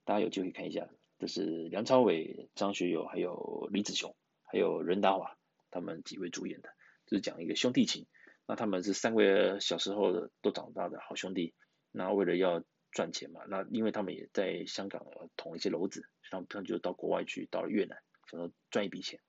[0.04, 0.90] 大家有机会看一下。
[1.18, 5.38] 这是梁朝伟、张学友，还有李子雄，还有任达华
[5.72, 6.70] 他们几位主演的，
[7.08, 8.06] 就是讲一个兄弟情。
[8.46, 11.54] 那他们是三位小时候的都长大的好兄弟，
[11.96, 15.06] 那为了要赚钱嘛，那因为他们也在香港
[15.38, 17.98] 捅一些娄子，他们就到国外去，到了越南，
[18.30, 19.20] 想要赚一笔钱。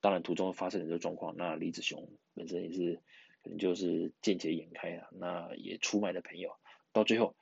[0.00, 3.02] 当然，途中发生的这个状况，那李子雄本身也是
[3.42, 6.56] 可能就是见钱眼开啊，那也出卖了朋友，
[6.92, 7.36] 到最后，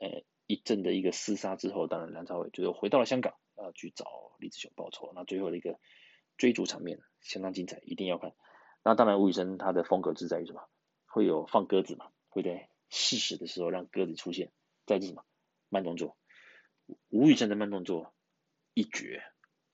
[0.00, 4.06] 呃，一阵的一个厮杀之后，当然梁朝伟最后回到了香港，啊，去找
[4.38, 5.78] 李子雄报仇，那最后的一个
[6.36, 8.32] 追逐场面相当精彩，一定要看。
[8.82, 10.62] 那当然，吴宇森他的风格是在于什么？
[11.06, 14.52] 会有放鸽子嘛，会在适时的时候让鸽子出现，
[14.84, 15.24] 再是什么？
[15.68, 16.18] 慢动作。
[17.08, 18.14] 吴宇森的慢动作
[18.74, 19.22] 一绝，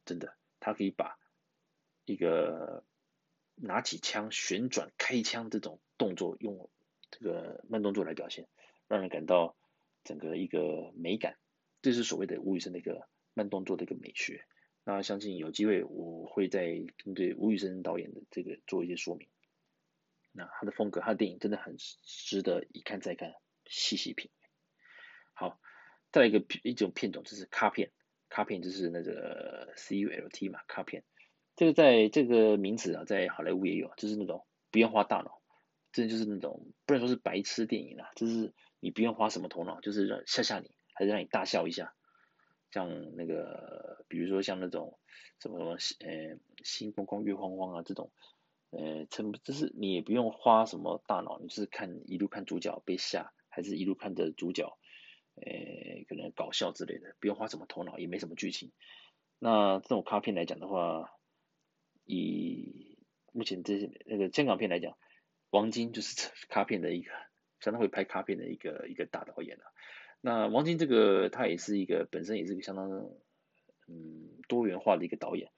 [0.04, 1.18] 真的，他可以把。
[2.08, 2.84] 一个
[3.56, 6.70] 拿起枪旋转开枪这种动作，用
[7.10, 8.46] 这个慢动作来表现，
[8.86, 9.56] 让人感到
[10.04, 11.36] 整个一个美感，
[11.82, 14.46] 这是所谓的吴宇森的一个慢动作的一个美学。
[14.84, 16.64] 那相信有机会我会再
[16.98, 19.26] 针对吴宇森导演的这个做一些说明。
[20.36, 23.34] 那他的风格，他的电影真的很值得一看再看，
[23.66, 24.30] 细细品。
[25.34, 25.58] 好，
[26.12, 27.90] 再来一个一种片种就是卡片，
[28.28, 31.04] 卡片就是那个 C U L T 嘛，卡片。
[31.56, 35.40] 这个在这个名词啊，在好莱坞也有，就是那种不用花大脑，
[35.90, 41.94] 这就是那种不能说是白痴电影啦，就是你不用花什么头脑，就是让吓吓你，还是让你大笑一下，
[42.70, 44.98] 像那个比如说像那种
[45.40, 48.12] 什么什么呃心慌慌月慌慌啊这种，
[48.78, 54.78] 呃成就是你也不用花什么大脑，你是看一路看主角被吓，还是一路看着主角，
[55.34, 58.72] 呃可能搞笑之类的，不用花什么头脑，也没什么剧情。
[59.38, 61.10] 那这种卡片来讲的话。
[62.08, 62.96] 以
[63.32, 64.96] 目前这些那个香港片来讲，
[65.50, 67.10] 王晶就是卡片的一个
[67.58, 69.64] 相当会拍卡片的一个一个大导演了。
[70.20, 72.88] 那王晶这个他也是一个本身也是一个相当
[73.88, 75.50] 嗯多元化的一个导演，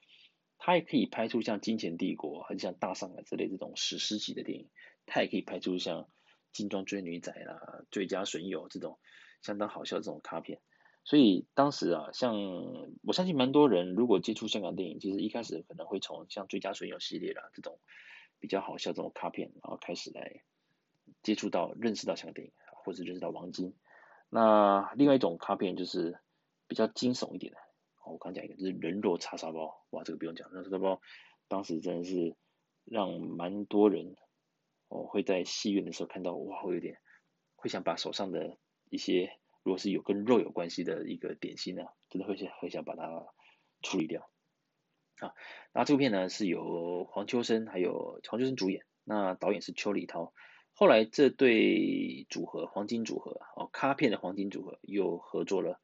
[0.59, 4.68] 他也可以拍出像《金钱帝国》很像《大上海》之类这种史诗级的电影，
[5.07, 6.03] 他也可以拍出像
[6.53, 8.99] 《金装追女仔》啦、《最佳损友》这种
[9.40, 10.61] 相当好笑的这种卡片。
[11.05, 12.35] 所以当时啊，像
[13.03, 17.79] 我相信蛮多人如果接触香港电影，其实一开始可能会从像《最佳损友》系列啦这种
[18.38, 20.42] 比较好笑这种卡片，然后开始来
[21.23, 22.53] 接触到、认识到香港电影，
[22.85, 23.75] 或者认识到王晶。
[24.29, 26.18] 那另外一种卡片就是
[26.66, 27.59] 比较惊悚一点的，
[28.11, 31.01] 我刚讲一个就是人肉叉烧包，哇，这个不用讲，那叉烧包
[31.49, 32.37] 当时真的是
[32.85, 34.16] 让蛮多人
[34.88, 36.99] 哦会在戏院的时候看到，哇，会有点
[37.57, 38.57] 会想把手上的
[38.90, 39.38] 一些。
[39.64, 43.27] 如果是有跟肉有关系的一个点心呢，真的会想会想把它
[43.83, 44.31] 处理掉。
[45.18, 45.35] 啊，
[45.75, 50.33] 那这部片呢是由黄秋生还有黄秋生主演，那导演是邱礼涛。
[50.73, 55.82] 后来这对组合黄金组合哦，卡片的黄金组合又合作了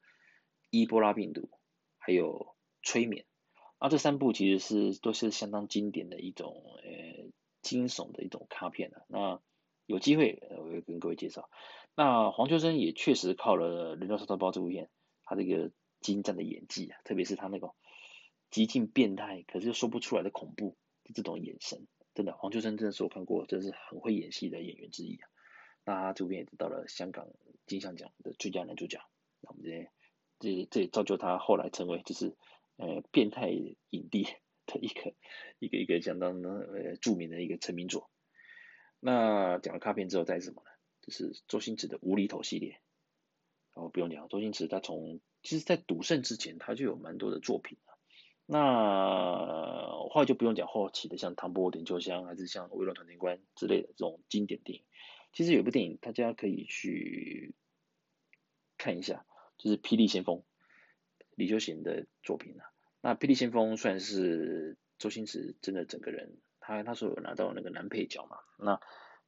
[0.71, 1.51] 伊波拉病毒，
[2.05, 3.25] 还有催眠。
[3.79, 7.31] 啊，这三部其实是都是相当经典的一种呃
[7.61, 9.01] 惊悚的一种卡片啊。
[9.07, 9.41] 那
[9.85, 11.49] 有机会我会跟各位介绍。
[11.95, 14.89] 那黄秋生也确实靠了《人肉叉烧包》这部片，
[15.23, 17.75] 他这个精湛的演技啊，特别是他那种
[18.51, 25.27] 极尽变态，可是又说不出来的恐怖的这种眼神，真的，黄秋生真的是我看过，真的是很会演戏的演员之一啊。
[25.85, 27.27] 那他这部片也得到了香港
[27.65, 28.99] 金像奖的最佳男主角，
[29.41, 29.91] 那我们这些
[30.39, 32.35] 这这也造就他后来成为就是
[32.77, 34.23] 呃变态影帝
[34.65, 35.13] 的一个
[35.59, 38.09] 一个一个相当呃著名的一个成名作。
[38.99, 40.69] 那讲了卡片之后，再是什么呢？
[41.01, 42.79] 就是周星驰的无厘头系列，
[43.75, 47.77] 然后不用讲，周星驰他从其实，在赌圣之前他就有蛮多的作品。
[48.47, 54.85] 那后来就不用讲后期的，像《唐伯虎点秋香》还是像《威龙闯天关》之类的这种经典电影。
[55.33, 57.55] 其实有部电影大家可以去
[58.77, 59.25] 看一下，
[59.57, 60.37] 就是《霹雳先锋》，
[61.35, 62.65] 李修贤的作品啊。
[63.01, 68.37] 那《霹雳先锋》算是周星驰真的整个人，他他说有拿到那个男配角嘛。
[68.57, 68.75] 那《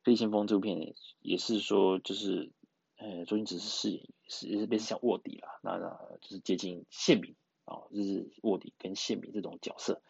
[0.03, 2.51] 霹雳先锋》这部片也是说就是。
[2.99, 10.01] 呃，周星驰是饰演是也是类似像卧底啦，那那就是接近宪民啊，就是卧底跟宪民这种角色，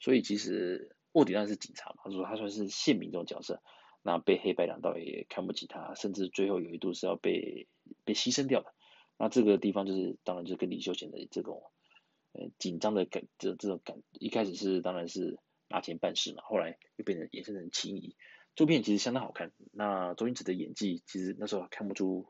[0.00, 3.62] 所以其实卧底当然是警察嘛，他说他算是宪民这种角色，
[4.02, 7.68] 那被黑白两道也看不起他，甚至最后有一度是要被
[8.04, 8.74] 被牺牲掉的。
[9.18, 11.62] 那这个地方就是当然就是跟李修贤的这种
[12.32, 15.38] 呃紧张的感这这种感，一开始是当然是
[15.68, 18.16] 拿钱办事嘛，后来又变成衍生成情谊。
[18.54, 22.26] 这部片其实相当好看，那周星驰的演技其实那时候看不出，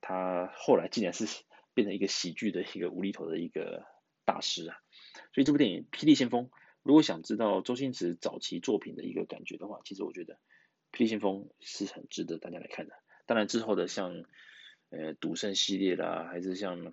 [0.00, 1.26] 他后来竟然是
[1.74, 3.84] 变成一个喜剧的一个无厘头的一个
[4.24, 4.76] 大师啊！
[5.34, 6.44] 所以这部电影《霹雳先锋》，
[6.82, 10.34] 如果想知道周星驰早期作品的一个感觉的话，其实我觉得
[10.90, 12.94] 《霹雳先锋》是很值得大家来看的。
[13.26, 14.24] 当然之后的像
[14.90, 16.92] 呃赌圣系列啦，还是像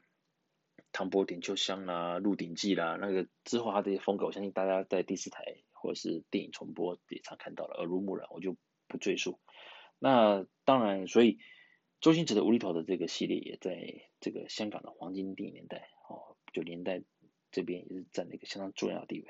[0.92, 5.44] 唐伯点秋香啦、鹿鼎记啦，那个之后他这些风格，我相信大家在第四台。
[5.84, 8.56] 或者是电影重播也常看到了，耳濡目染，我就
[8.88, 9.38] 不赘述。
[10.00, 11.40] 那当然，所以
[12.00, 17.04] 周星驰的无厘头的这个系列也在这个香港的黄金电影年代哦，就年代
[17.52, 19.28] 这边也是占了一个相当重要的地位。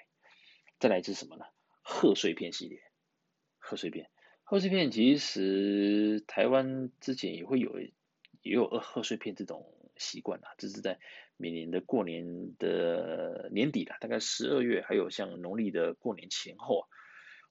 [0.78, 1.46] 再来是什么呢？
[1.82, 2.84] 贺岁片系列，
[3.58, 4.12] 贺岁片，
[4.44, 7.74] 贺岁片其实台湾之前也会有，
[8.44, 11.00] 也有贺岁片这种习惯啊，这是在。
[11.36, 16.88] 每年的过年的年底啦，大概十二月，还有像农历的过年前后啊，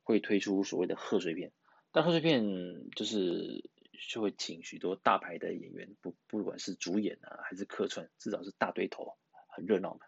[0.05, 1.53] 会推出所谓的贺岁片。
[1.90, 3.68] 但贺岁片就是
[4.09, 9.18] 就会请许多大牌的演员，不不管是主演啊，还是客串，至少是大堆头，
[9.49, 10.07] 很热闹的。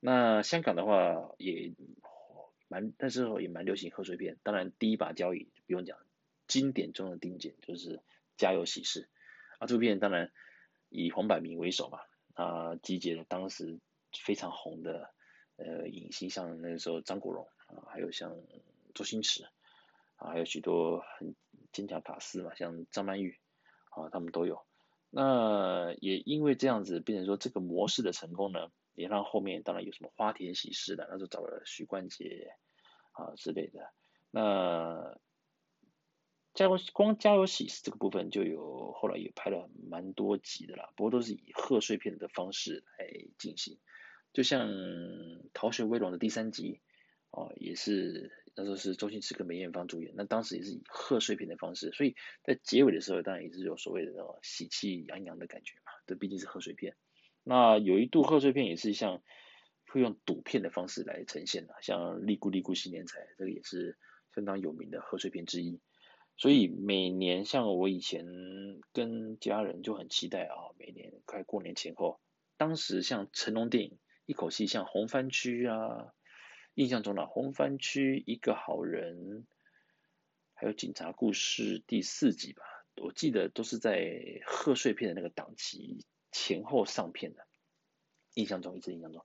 [0.00, 1.72] 那香港的话也
[2.66, 4.38] 蛮，那时候也蛮流行贺岁片。
[4.42, 5.96] 当然，第一把交椅不用讲，
[6.48, 7.98] 经典中的经典就是
[8.36, 9.02] 《家有喜事》
[9.58, 10.32] 啊，这片当然
[10.88, 12.00] 以黄百鸣为首嘛。
[12.34, 13.78] 啊，集结了当时
[14.24, 15.14] 非常红的
[15.54, 18.36] 呃影星，像那个时候张国荣啊，还有像
[18.92, 19.44] 周星驰
[20.16, 21.36] 啊，还有许多很
[21.70, 23.38] 坚强法师嘛，像张曼玉
[23.90, 24.66] 啊，他们都有。
[25.10, 32.52] 那也因为这样子，变成说这个模式的成功呢，也让后面当然有什么花田喜事的，那就找了许冠杰
[33.12, 33.92] 啊之类的。
[34.32, 35.16] 那
[36.54, 43.06] 加油光加油喜事这个部分就有后来也拍了蛮多集的啦，不过都是以贺岁片的方式来
[43.38, 43.76] 进行，
[44.32, 44.68] 就像
[45.52, 46.80] 《逃学威龙》的第三集
[47.30, 56.94] 哦，也是那时候是周星驰跟梅艳芳主演，那当时也是以贺岁片的方式，所以在结尾的时候当然也是有所谓的那种喜气洋洋的感觉嘛，这毕竟是贺岁片。
[57.42, 59.20] 那有一度贺岁片也是像
[59.88, 63.98] 会用赌片的方式来呈现的，像《利姑利姑新年财》这个也是
[64.32, 65.80] 相当有名的贺岁片之一。
[66.36, 68.26] 所以每年像我以前
[68.92, 72.20] 跟家人就很期待啊，每年快过年前后，
[72.56, 76.12] 当时像成龙电影一口气像红番区啊，
[76.74, 79.46] 印象中的红番区一个好人，
[80.54, 82.64] 还有警察故事第四集吧，
[82.96, 87.46] 我记得都是在贺岁片的那个档期前后上片的，
[88.34, 89.24] 印象中一直印象中，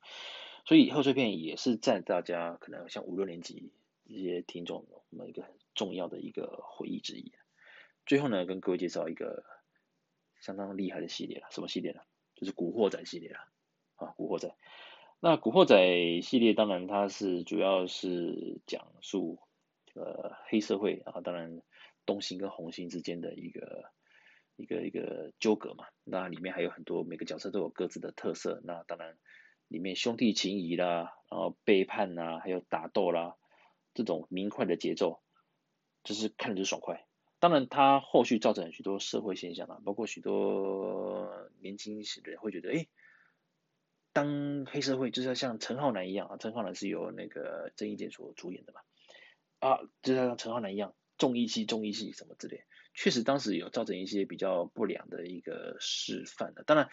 [0.63, 3.71] 所以贺岁片也是在大家可能像五六年级
[4.07, 5.43] 这些听众我们一个。
[5.75, 7.31] 重要的一个回忆之一。
[8.05, 9.43] 最后呢，跟各位介绍一个
[10.41, 12.01] 相当厉害的系列了，什么系列呢？
[12.35, 13.39] 就是《古惑仔》系列了
[13.95, 14.47] 啊，《古惑仔》。
[15.19, 15.75] 那《古惑仔》
[16.21, 19.39] 系列当然它是主要是讲述
[19.85, 21.61] 这个黑社会啊，当然
[22.05, 23.91] 东星跟红星之间的一个
[24.55, 25.85] 一个一个纠葛嘛。
[26.05, 28.61] 那里面还有很多每个角色都有各自的特色。
[28.63, 29.17] 那当然
[29.67, 33.35] 里面兄弟情谊啦，然后背叛呐，还有打斗啦，
[33.93, 35.21] 这种明快的节奏。
[36.09, 37.05] 就是看着就爽快，
[37.39, 41.29] 当然它后续造成许多社会现象啊，包括许多
[41.61, 42.87] 年轻的人会觉得，哎，
[44.11, 48.81] 当黑社会就是要像陈浩南一样啊，陈浩南是由那个郑伊健所主演的嘛，
[49.59, 52.63] 啊，就是像陈浩南一样重义气、重义气什么之类，
[52.95, 56.63] 确实当时有造成一些比较不良的一个示范的。
[56.63, 56.89] 当然，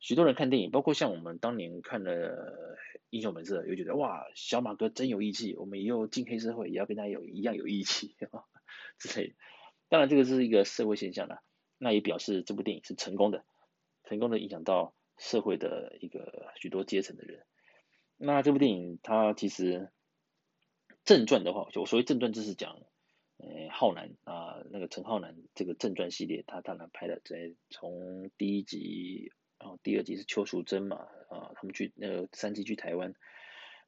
[0.00, 2.10] 许多人看电影，包括像我们当年看了
[3.10, 8.16] 《英雄本色》，又觉得哇，小马哥真有义气，我们以后进黑社会也要跟他有一样有义气
[8.98, 9.34] 之类。
[9.88, 11.42] 当然，这个是一个社会现象啦，
[11.78, 13.44] 那也表示这部电影是成功的，
[14.04, 17.44] 成功的影响到社会的一个许多阶层的人。
[18.16, 19.90] 那这部电影它其实
[21.04, 22.80] 正传的话，就我所谓正传就是讲，
[23.36, 29.32] 呃，浩南啊，那个陈浩南这个正传系列，他当然拍了在从第一集。
[29.58, 30.96] 然后第二集是邱淑贞嘛，
[31.30, 33.14] 啊，他们去那个三集去台湾，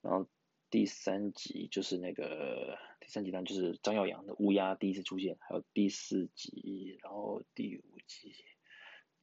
[0.00, 0.26] 然后
[0.70, 2.78] 第三集就是那个
[3.08, 8.34] 三集呢，就是张耀扬的乌鸦第一次出现，还有第四集，然后第五集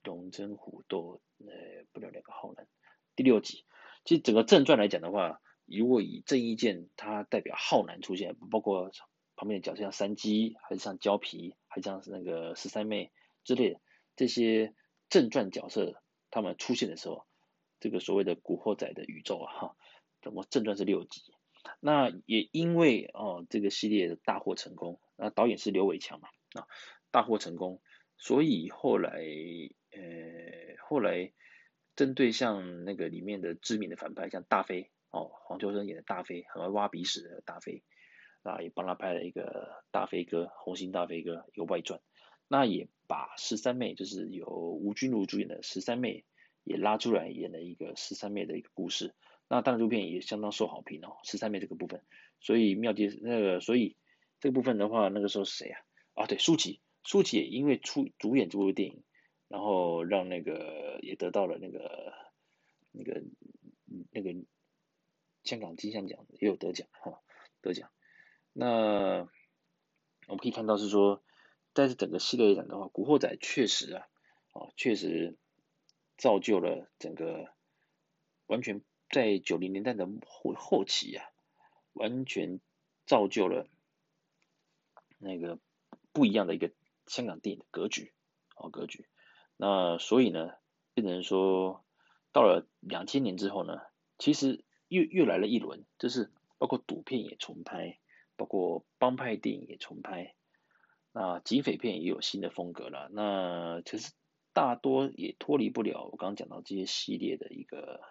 [0.04, 2.68] 龙争虎斗，呃，不了两个浩南，
[3.16, 3.64] 第六集，
[4.04, 8.90] 其实整个正传来讲的话，如果以郑伊健他代表浩南出现，包括
[9.36, 13.12] 旁边的角色像山鸡，还是像胶皮，还像是那个十三妹
[13.44, 13.80] 之类的
[14.16, 14.74] 这些
[15.10, 17.28] 正传角色，他们出现的时候，
[17.80, 19.76] 这个所谓的古惑仔的宇宙啊，哈，
[20.24, 21.35] 总共正传是六集。
[21.88, 26.30] 那也因为哦这个系列的大获成功，那导演是刘伟强嘛，
[26.60, 26.66] 啊
[27.12, 27.80] 大获成功，
[28.18, 29.12] 所以后来
[29.92, 30.02] 呃
[30.82, 31.32] 后来
[31.96, 37.84] 针对像那个里面的知名的反派，像大飞哦黄秋生演的大飞，很会挖鼻屎的大飞，
[38.42, 42.02] 啊也帮他拍了一个大飞哥红星大飞哥一个外传，
[42.48, 46.26] 那也把十三妹就是由吴君如主演的十三妹
[46.64, 49.14] 也拉出来演了一个十三妹的一个故事。
[49.48, 52.02] 那当然，这部片也相当受好评哦，十三妹这个部分，
[52.40, 53.96] 所以庙街那个，所以
[54.40, 55.80] 这个部分的话，那个时候是谁啊？
[56.16, 59.04] 啊，对，舒淇，舒淇也因为出主演这部电影，
[59.48, 62.12] 然后让那个也得到了那个
[62.92, 63.22] 那个
[64.10, 64.34] 那个
[65.44, 67.22] 香港金像奖也有得奖哈，
[67.62, 67.92] 得奖。
[68.52, 69.28] 那
[70.28, 71.24] 我们可以看到是说，
[71.74, 74.08] 但是整个系列来讲的话，《古惑仔》确实啊，
[74.54, 75.38] 啊，确实
[76.18, 77.54] 造就了整个
[78.48, 78.82] 完全。
[79.10, 81.26] 在九零年代的后后期啊，
[81.94, 82.60] 完全
[83.06, 83.68] 造就了
[85.20, 85.60] 那个
[86.12, 86.72] 不一样的一个
[87.06, 88.12] 香港电影的格局
[88.56, 89.08] 哦，格局。
[89.58, 90.54] 那所以呢，
[90.94, 91.86] 变成说
[92.34, 93.80] 到了两千年之后呢，
[94.18, 98.00] 其实又又来了一轮，就是包括赌片也重拍，
[98.36, 100.36] 包括帮派电影也重拍，
[101.14, 103.08] 那警匪片也有新的风格了。
[103.14, 104.12] 那其实
[104.52, 108.02] 大多也脱离不了我刚刚讲到这些系列的一个。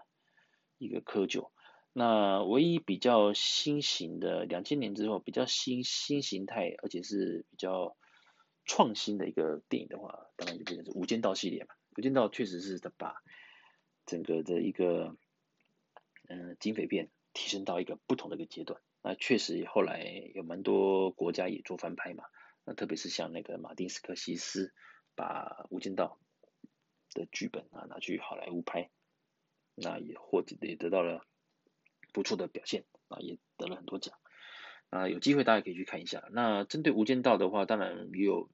[0.84, 1.50] 一个窠臼，
[1.92, 7.96] 那唯一比较新型的，两千年之后比较新新形态，而且是比较
[8.64, 11.74] 创新的一个电影的话，当然就变成是《无间道》系列嘛。
[11.98, 13.16] 《无间道》确实是把
[14.06, 15.16] 整个的一个
[16.28, 18.80] 嗯、警匪片提升到一个不同的一个阶段。
[19.02, 22.24] 那确实后来有蛮多国家也做翻拍嘛。
[22.64, 24.72] 那特别是像那个马丁斯科西斯
[25.14, 26.18] 把《无间道》
[27.18, 28.90] 的剧本啊拿去好莱坞拍。
[29.74, 31.24] 那也获也得到了
[32.12, 34.16] 不错的表现啊，也得了很多奖
[34.90, 36.28] 啊，有机会大家可以去看一下。
[36.30, 38.48] 那针对《无间道》的话，当然也有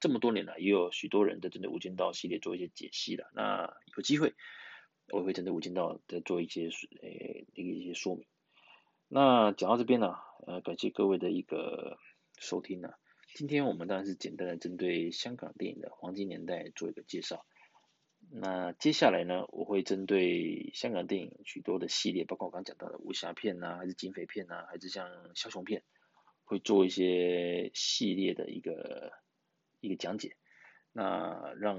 [0.00, 3.30] 这么多年了，也有许多人在针对《无间道》系列做一些解析了。
[3.34, 4.34] 那有机会
[5.08, 6.70] 我会针对《无间道》再做一些
[7.02, 8.26] 诶一一些说明。
[9.06, 10.16] 那讲到这边呢，
[10.46, 11.98] 呃，感谢各位的一个
[12.38, 12.94] 收听呢。
[13.34, 17.44] 今天我们当然是简单的针对香港电影的黄金年代做一个介绍。
[18.30, 25.82] 那接下来呢，我会针对香港电影许多的系列，包括我刚讲到的武侠片呐、还是警匪片呐、还是像枭雄片，
[26.44, 29.12] 会做一些系列的一个
[29.80, 30.36] 一个讲解。
[30.92, 31.78] 那让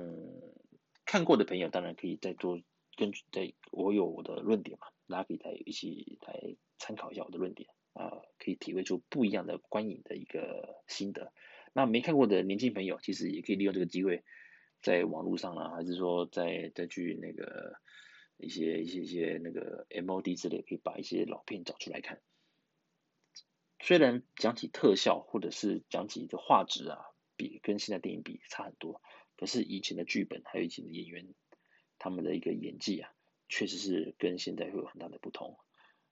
[1.05, 2.61] 看过的朋友当然可以再多
[2.95, 11.33] 根据在我有我的论点嘛，大家可以再一起来参考一下我的论点啊，可以体会出不一样的观影的一个心得。
[11.73, 14.23] 那没看过的年轻朋友，其实也可以利用这个机会。
[14.85, 17.73] 在网络上啊，还是说再再去那个
[18.37, 22.21] 一些一些一些那个 MOD 之类，可以把一些老片找出来看。
[23.79, 26.99] 虽然讲起特效或者是讲起这画质啊，
[27.35, 29.01] 比跟现在电影比差很多，
[29.37, 31.33] 可是以前的剧本还有以前的演员，
[31.97, 33.09] 他们的一个演技啊，
[33.49, 35.57] 确实是跟现在会有很大的不同。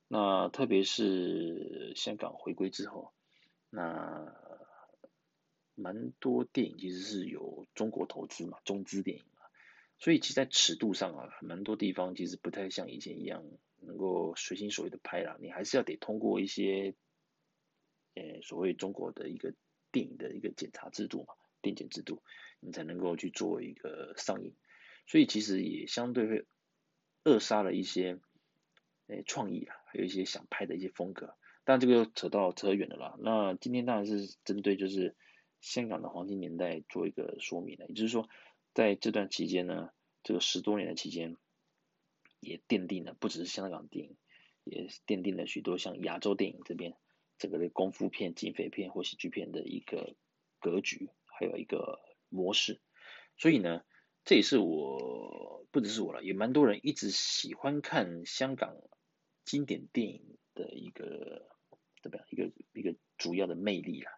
[0.07, 3.13] 那特别是香港回归之后，
[3.69, 4.33] 那。
[5.75, 9.41] 蛮多电影其实是有中国投资嘛，中资电影嘛，
[9.97, 13.43] 所以其实在尺度上啊，蛮多地方其实不太像以前一样
[13.79, 16.93] 能够随心所欲的拍啦，你还是要得通过一些，
[18.13, 19.55] 呃，所谓中国的一个
[19.91, 22.21] 电影的一个检查制度嘛，电检制度，
[22.59, 24.53] 你才能够去做一个上映，
[25.07, 26.45] 所以其实也相对会
[27.23, 28.19] 扼杀了一些，
[29.07, 33.15] 呃，创意啊，还有一些想拍的一些风格，但这个又扯到扯远了啦。
[33.19, 35.15] 那今天当然是针对就是。
[35.63, 38.27] 香港的黄金年代做一个说明了，也就是说，
[38.73, 39.91] 在这段期间呢，
[40.21, 41.37] 这个十多年的期间，
[42.41, 44.17] 也奠定了不只是香港电影，
[44.65, 46.97] 也奠定了许多像亚洲电影这边
[47.37, 50.15] 这个的功夫片、警匪片或喜剧片的一个
[50.59, 52.81] 格局，还有一个模式。
[53.37, 53.83] 所以呢，
[54.25, 58.75] 这也是我不只是我了，也蛮多人一直喜欢看香港
[59.45, 61.47] 经典电影的一个
[62.01, 64.11] 怎么样一个一个主要的魅力啊。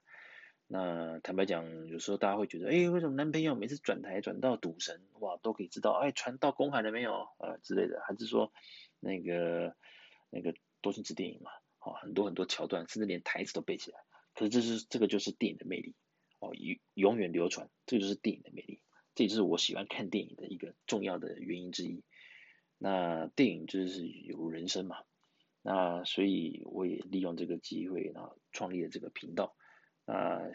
[0.67, 8.51] 那坦白讲，有时候大家会觉得，哎，为什么男朋友每次转台转到赌神，哇，都可以知道，哎，船到公海了没有，啊之类的，还是说
[8.99, 9.75] 那个
[10.31, 13.99] 那个周星驰电影嘛，哦，很多很多桥段，甚至连台词都背起来。
[14.33, 15.93] 可是这是这个就是电影的魅力
[16.39, 18.81] 哦，永永远流传，这就是电影的魅力，
[19.13, 22.03] 这也是我喜欢看电影的一个重要的原因之一。
[22.79, 25.03] 那电影就是有人生嘛，
[25.61, 29.55] 那所以我也利用这个机会，然后创立了这个频道。
[30.05, 30.51] 那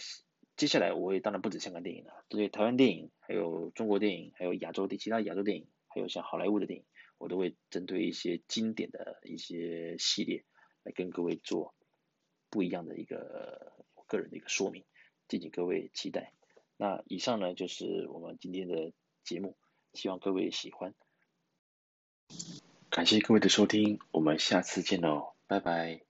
[0.57, 6.85] 接下来我也当然不止香港电影了，对台湾电影，还有中国电影，还有亚洲的其他亚洲电影，还有像好莱坞的电影，
[7.19, 10.45] 我都会针对一些经典的一些系列
[10.83, 11.75] 来跟各位做
[12.51, 14.85] 不一样的一个我个人的一个说明，
[15.29, 16.33] 敬请各位期待。
[16.77, 18.93] 那以上呢就是我们今天的
[19.25, 19.57] 节目，
[19.95, 20.95] 希望各位喜欢。
[22.91, 26.10] 感谢各位的收听，我们下次见喽，拜拜。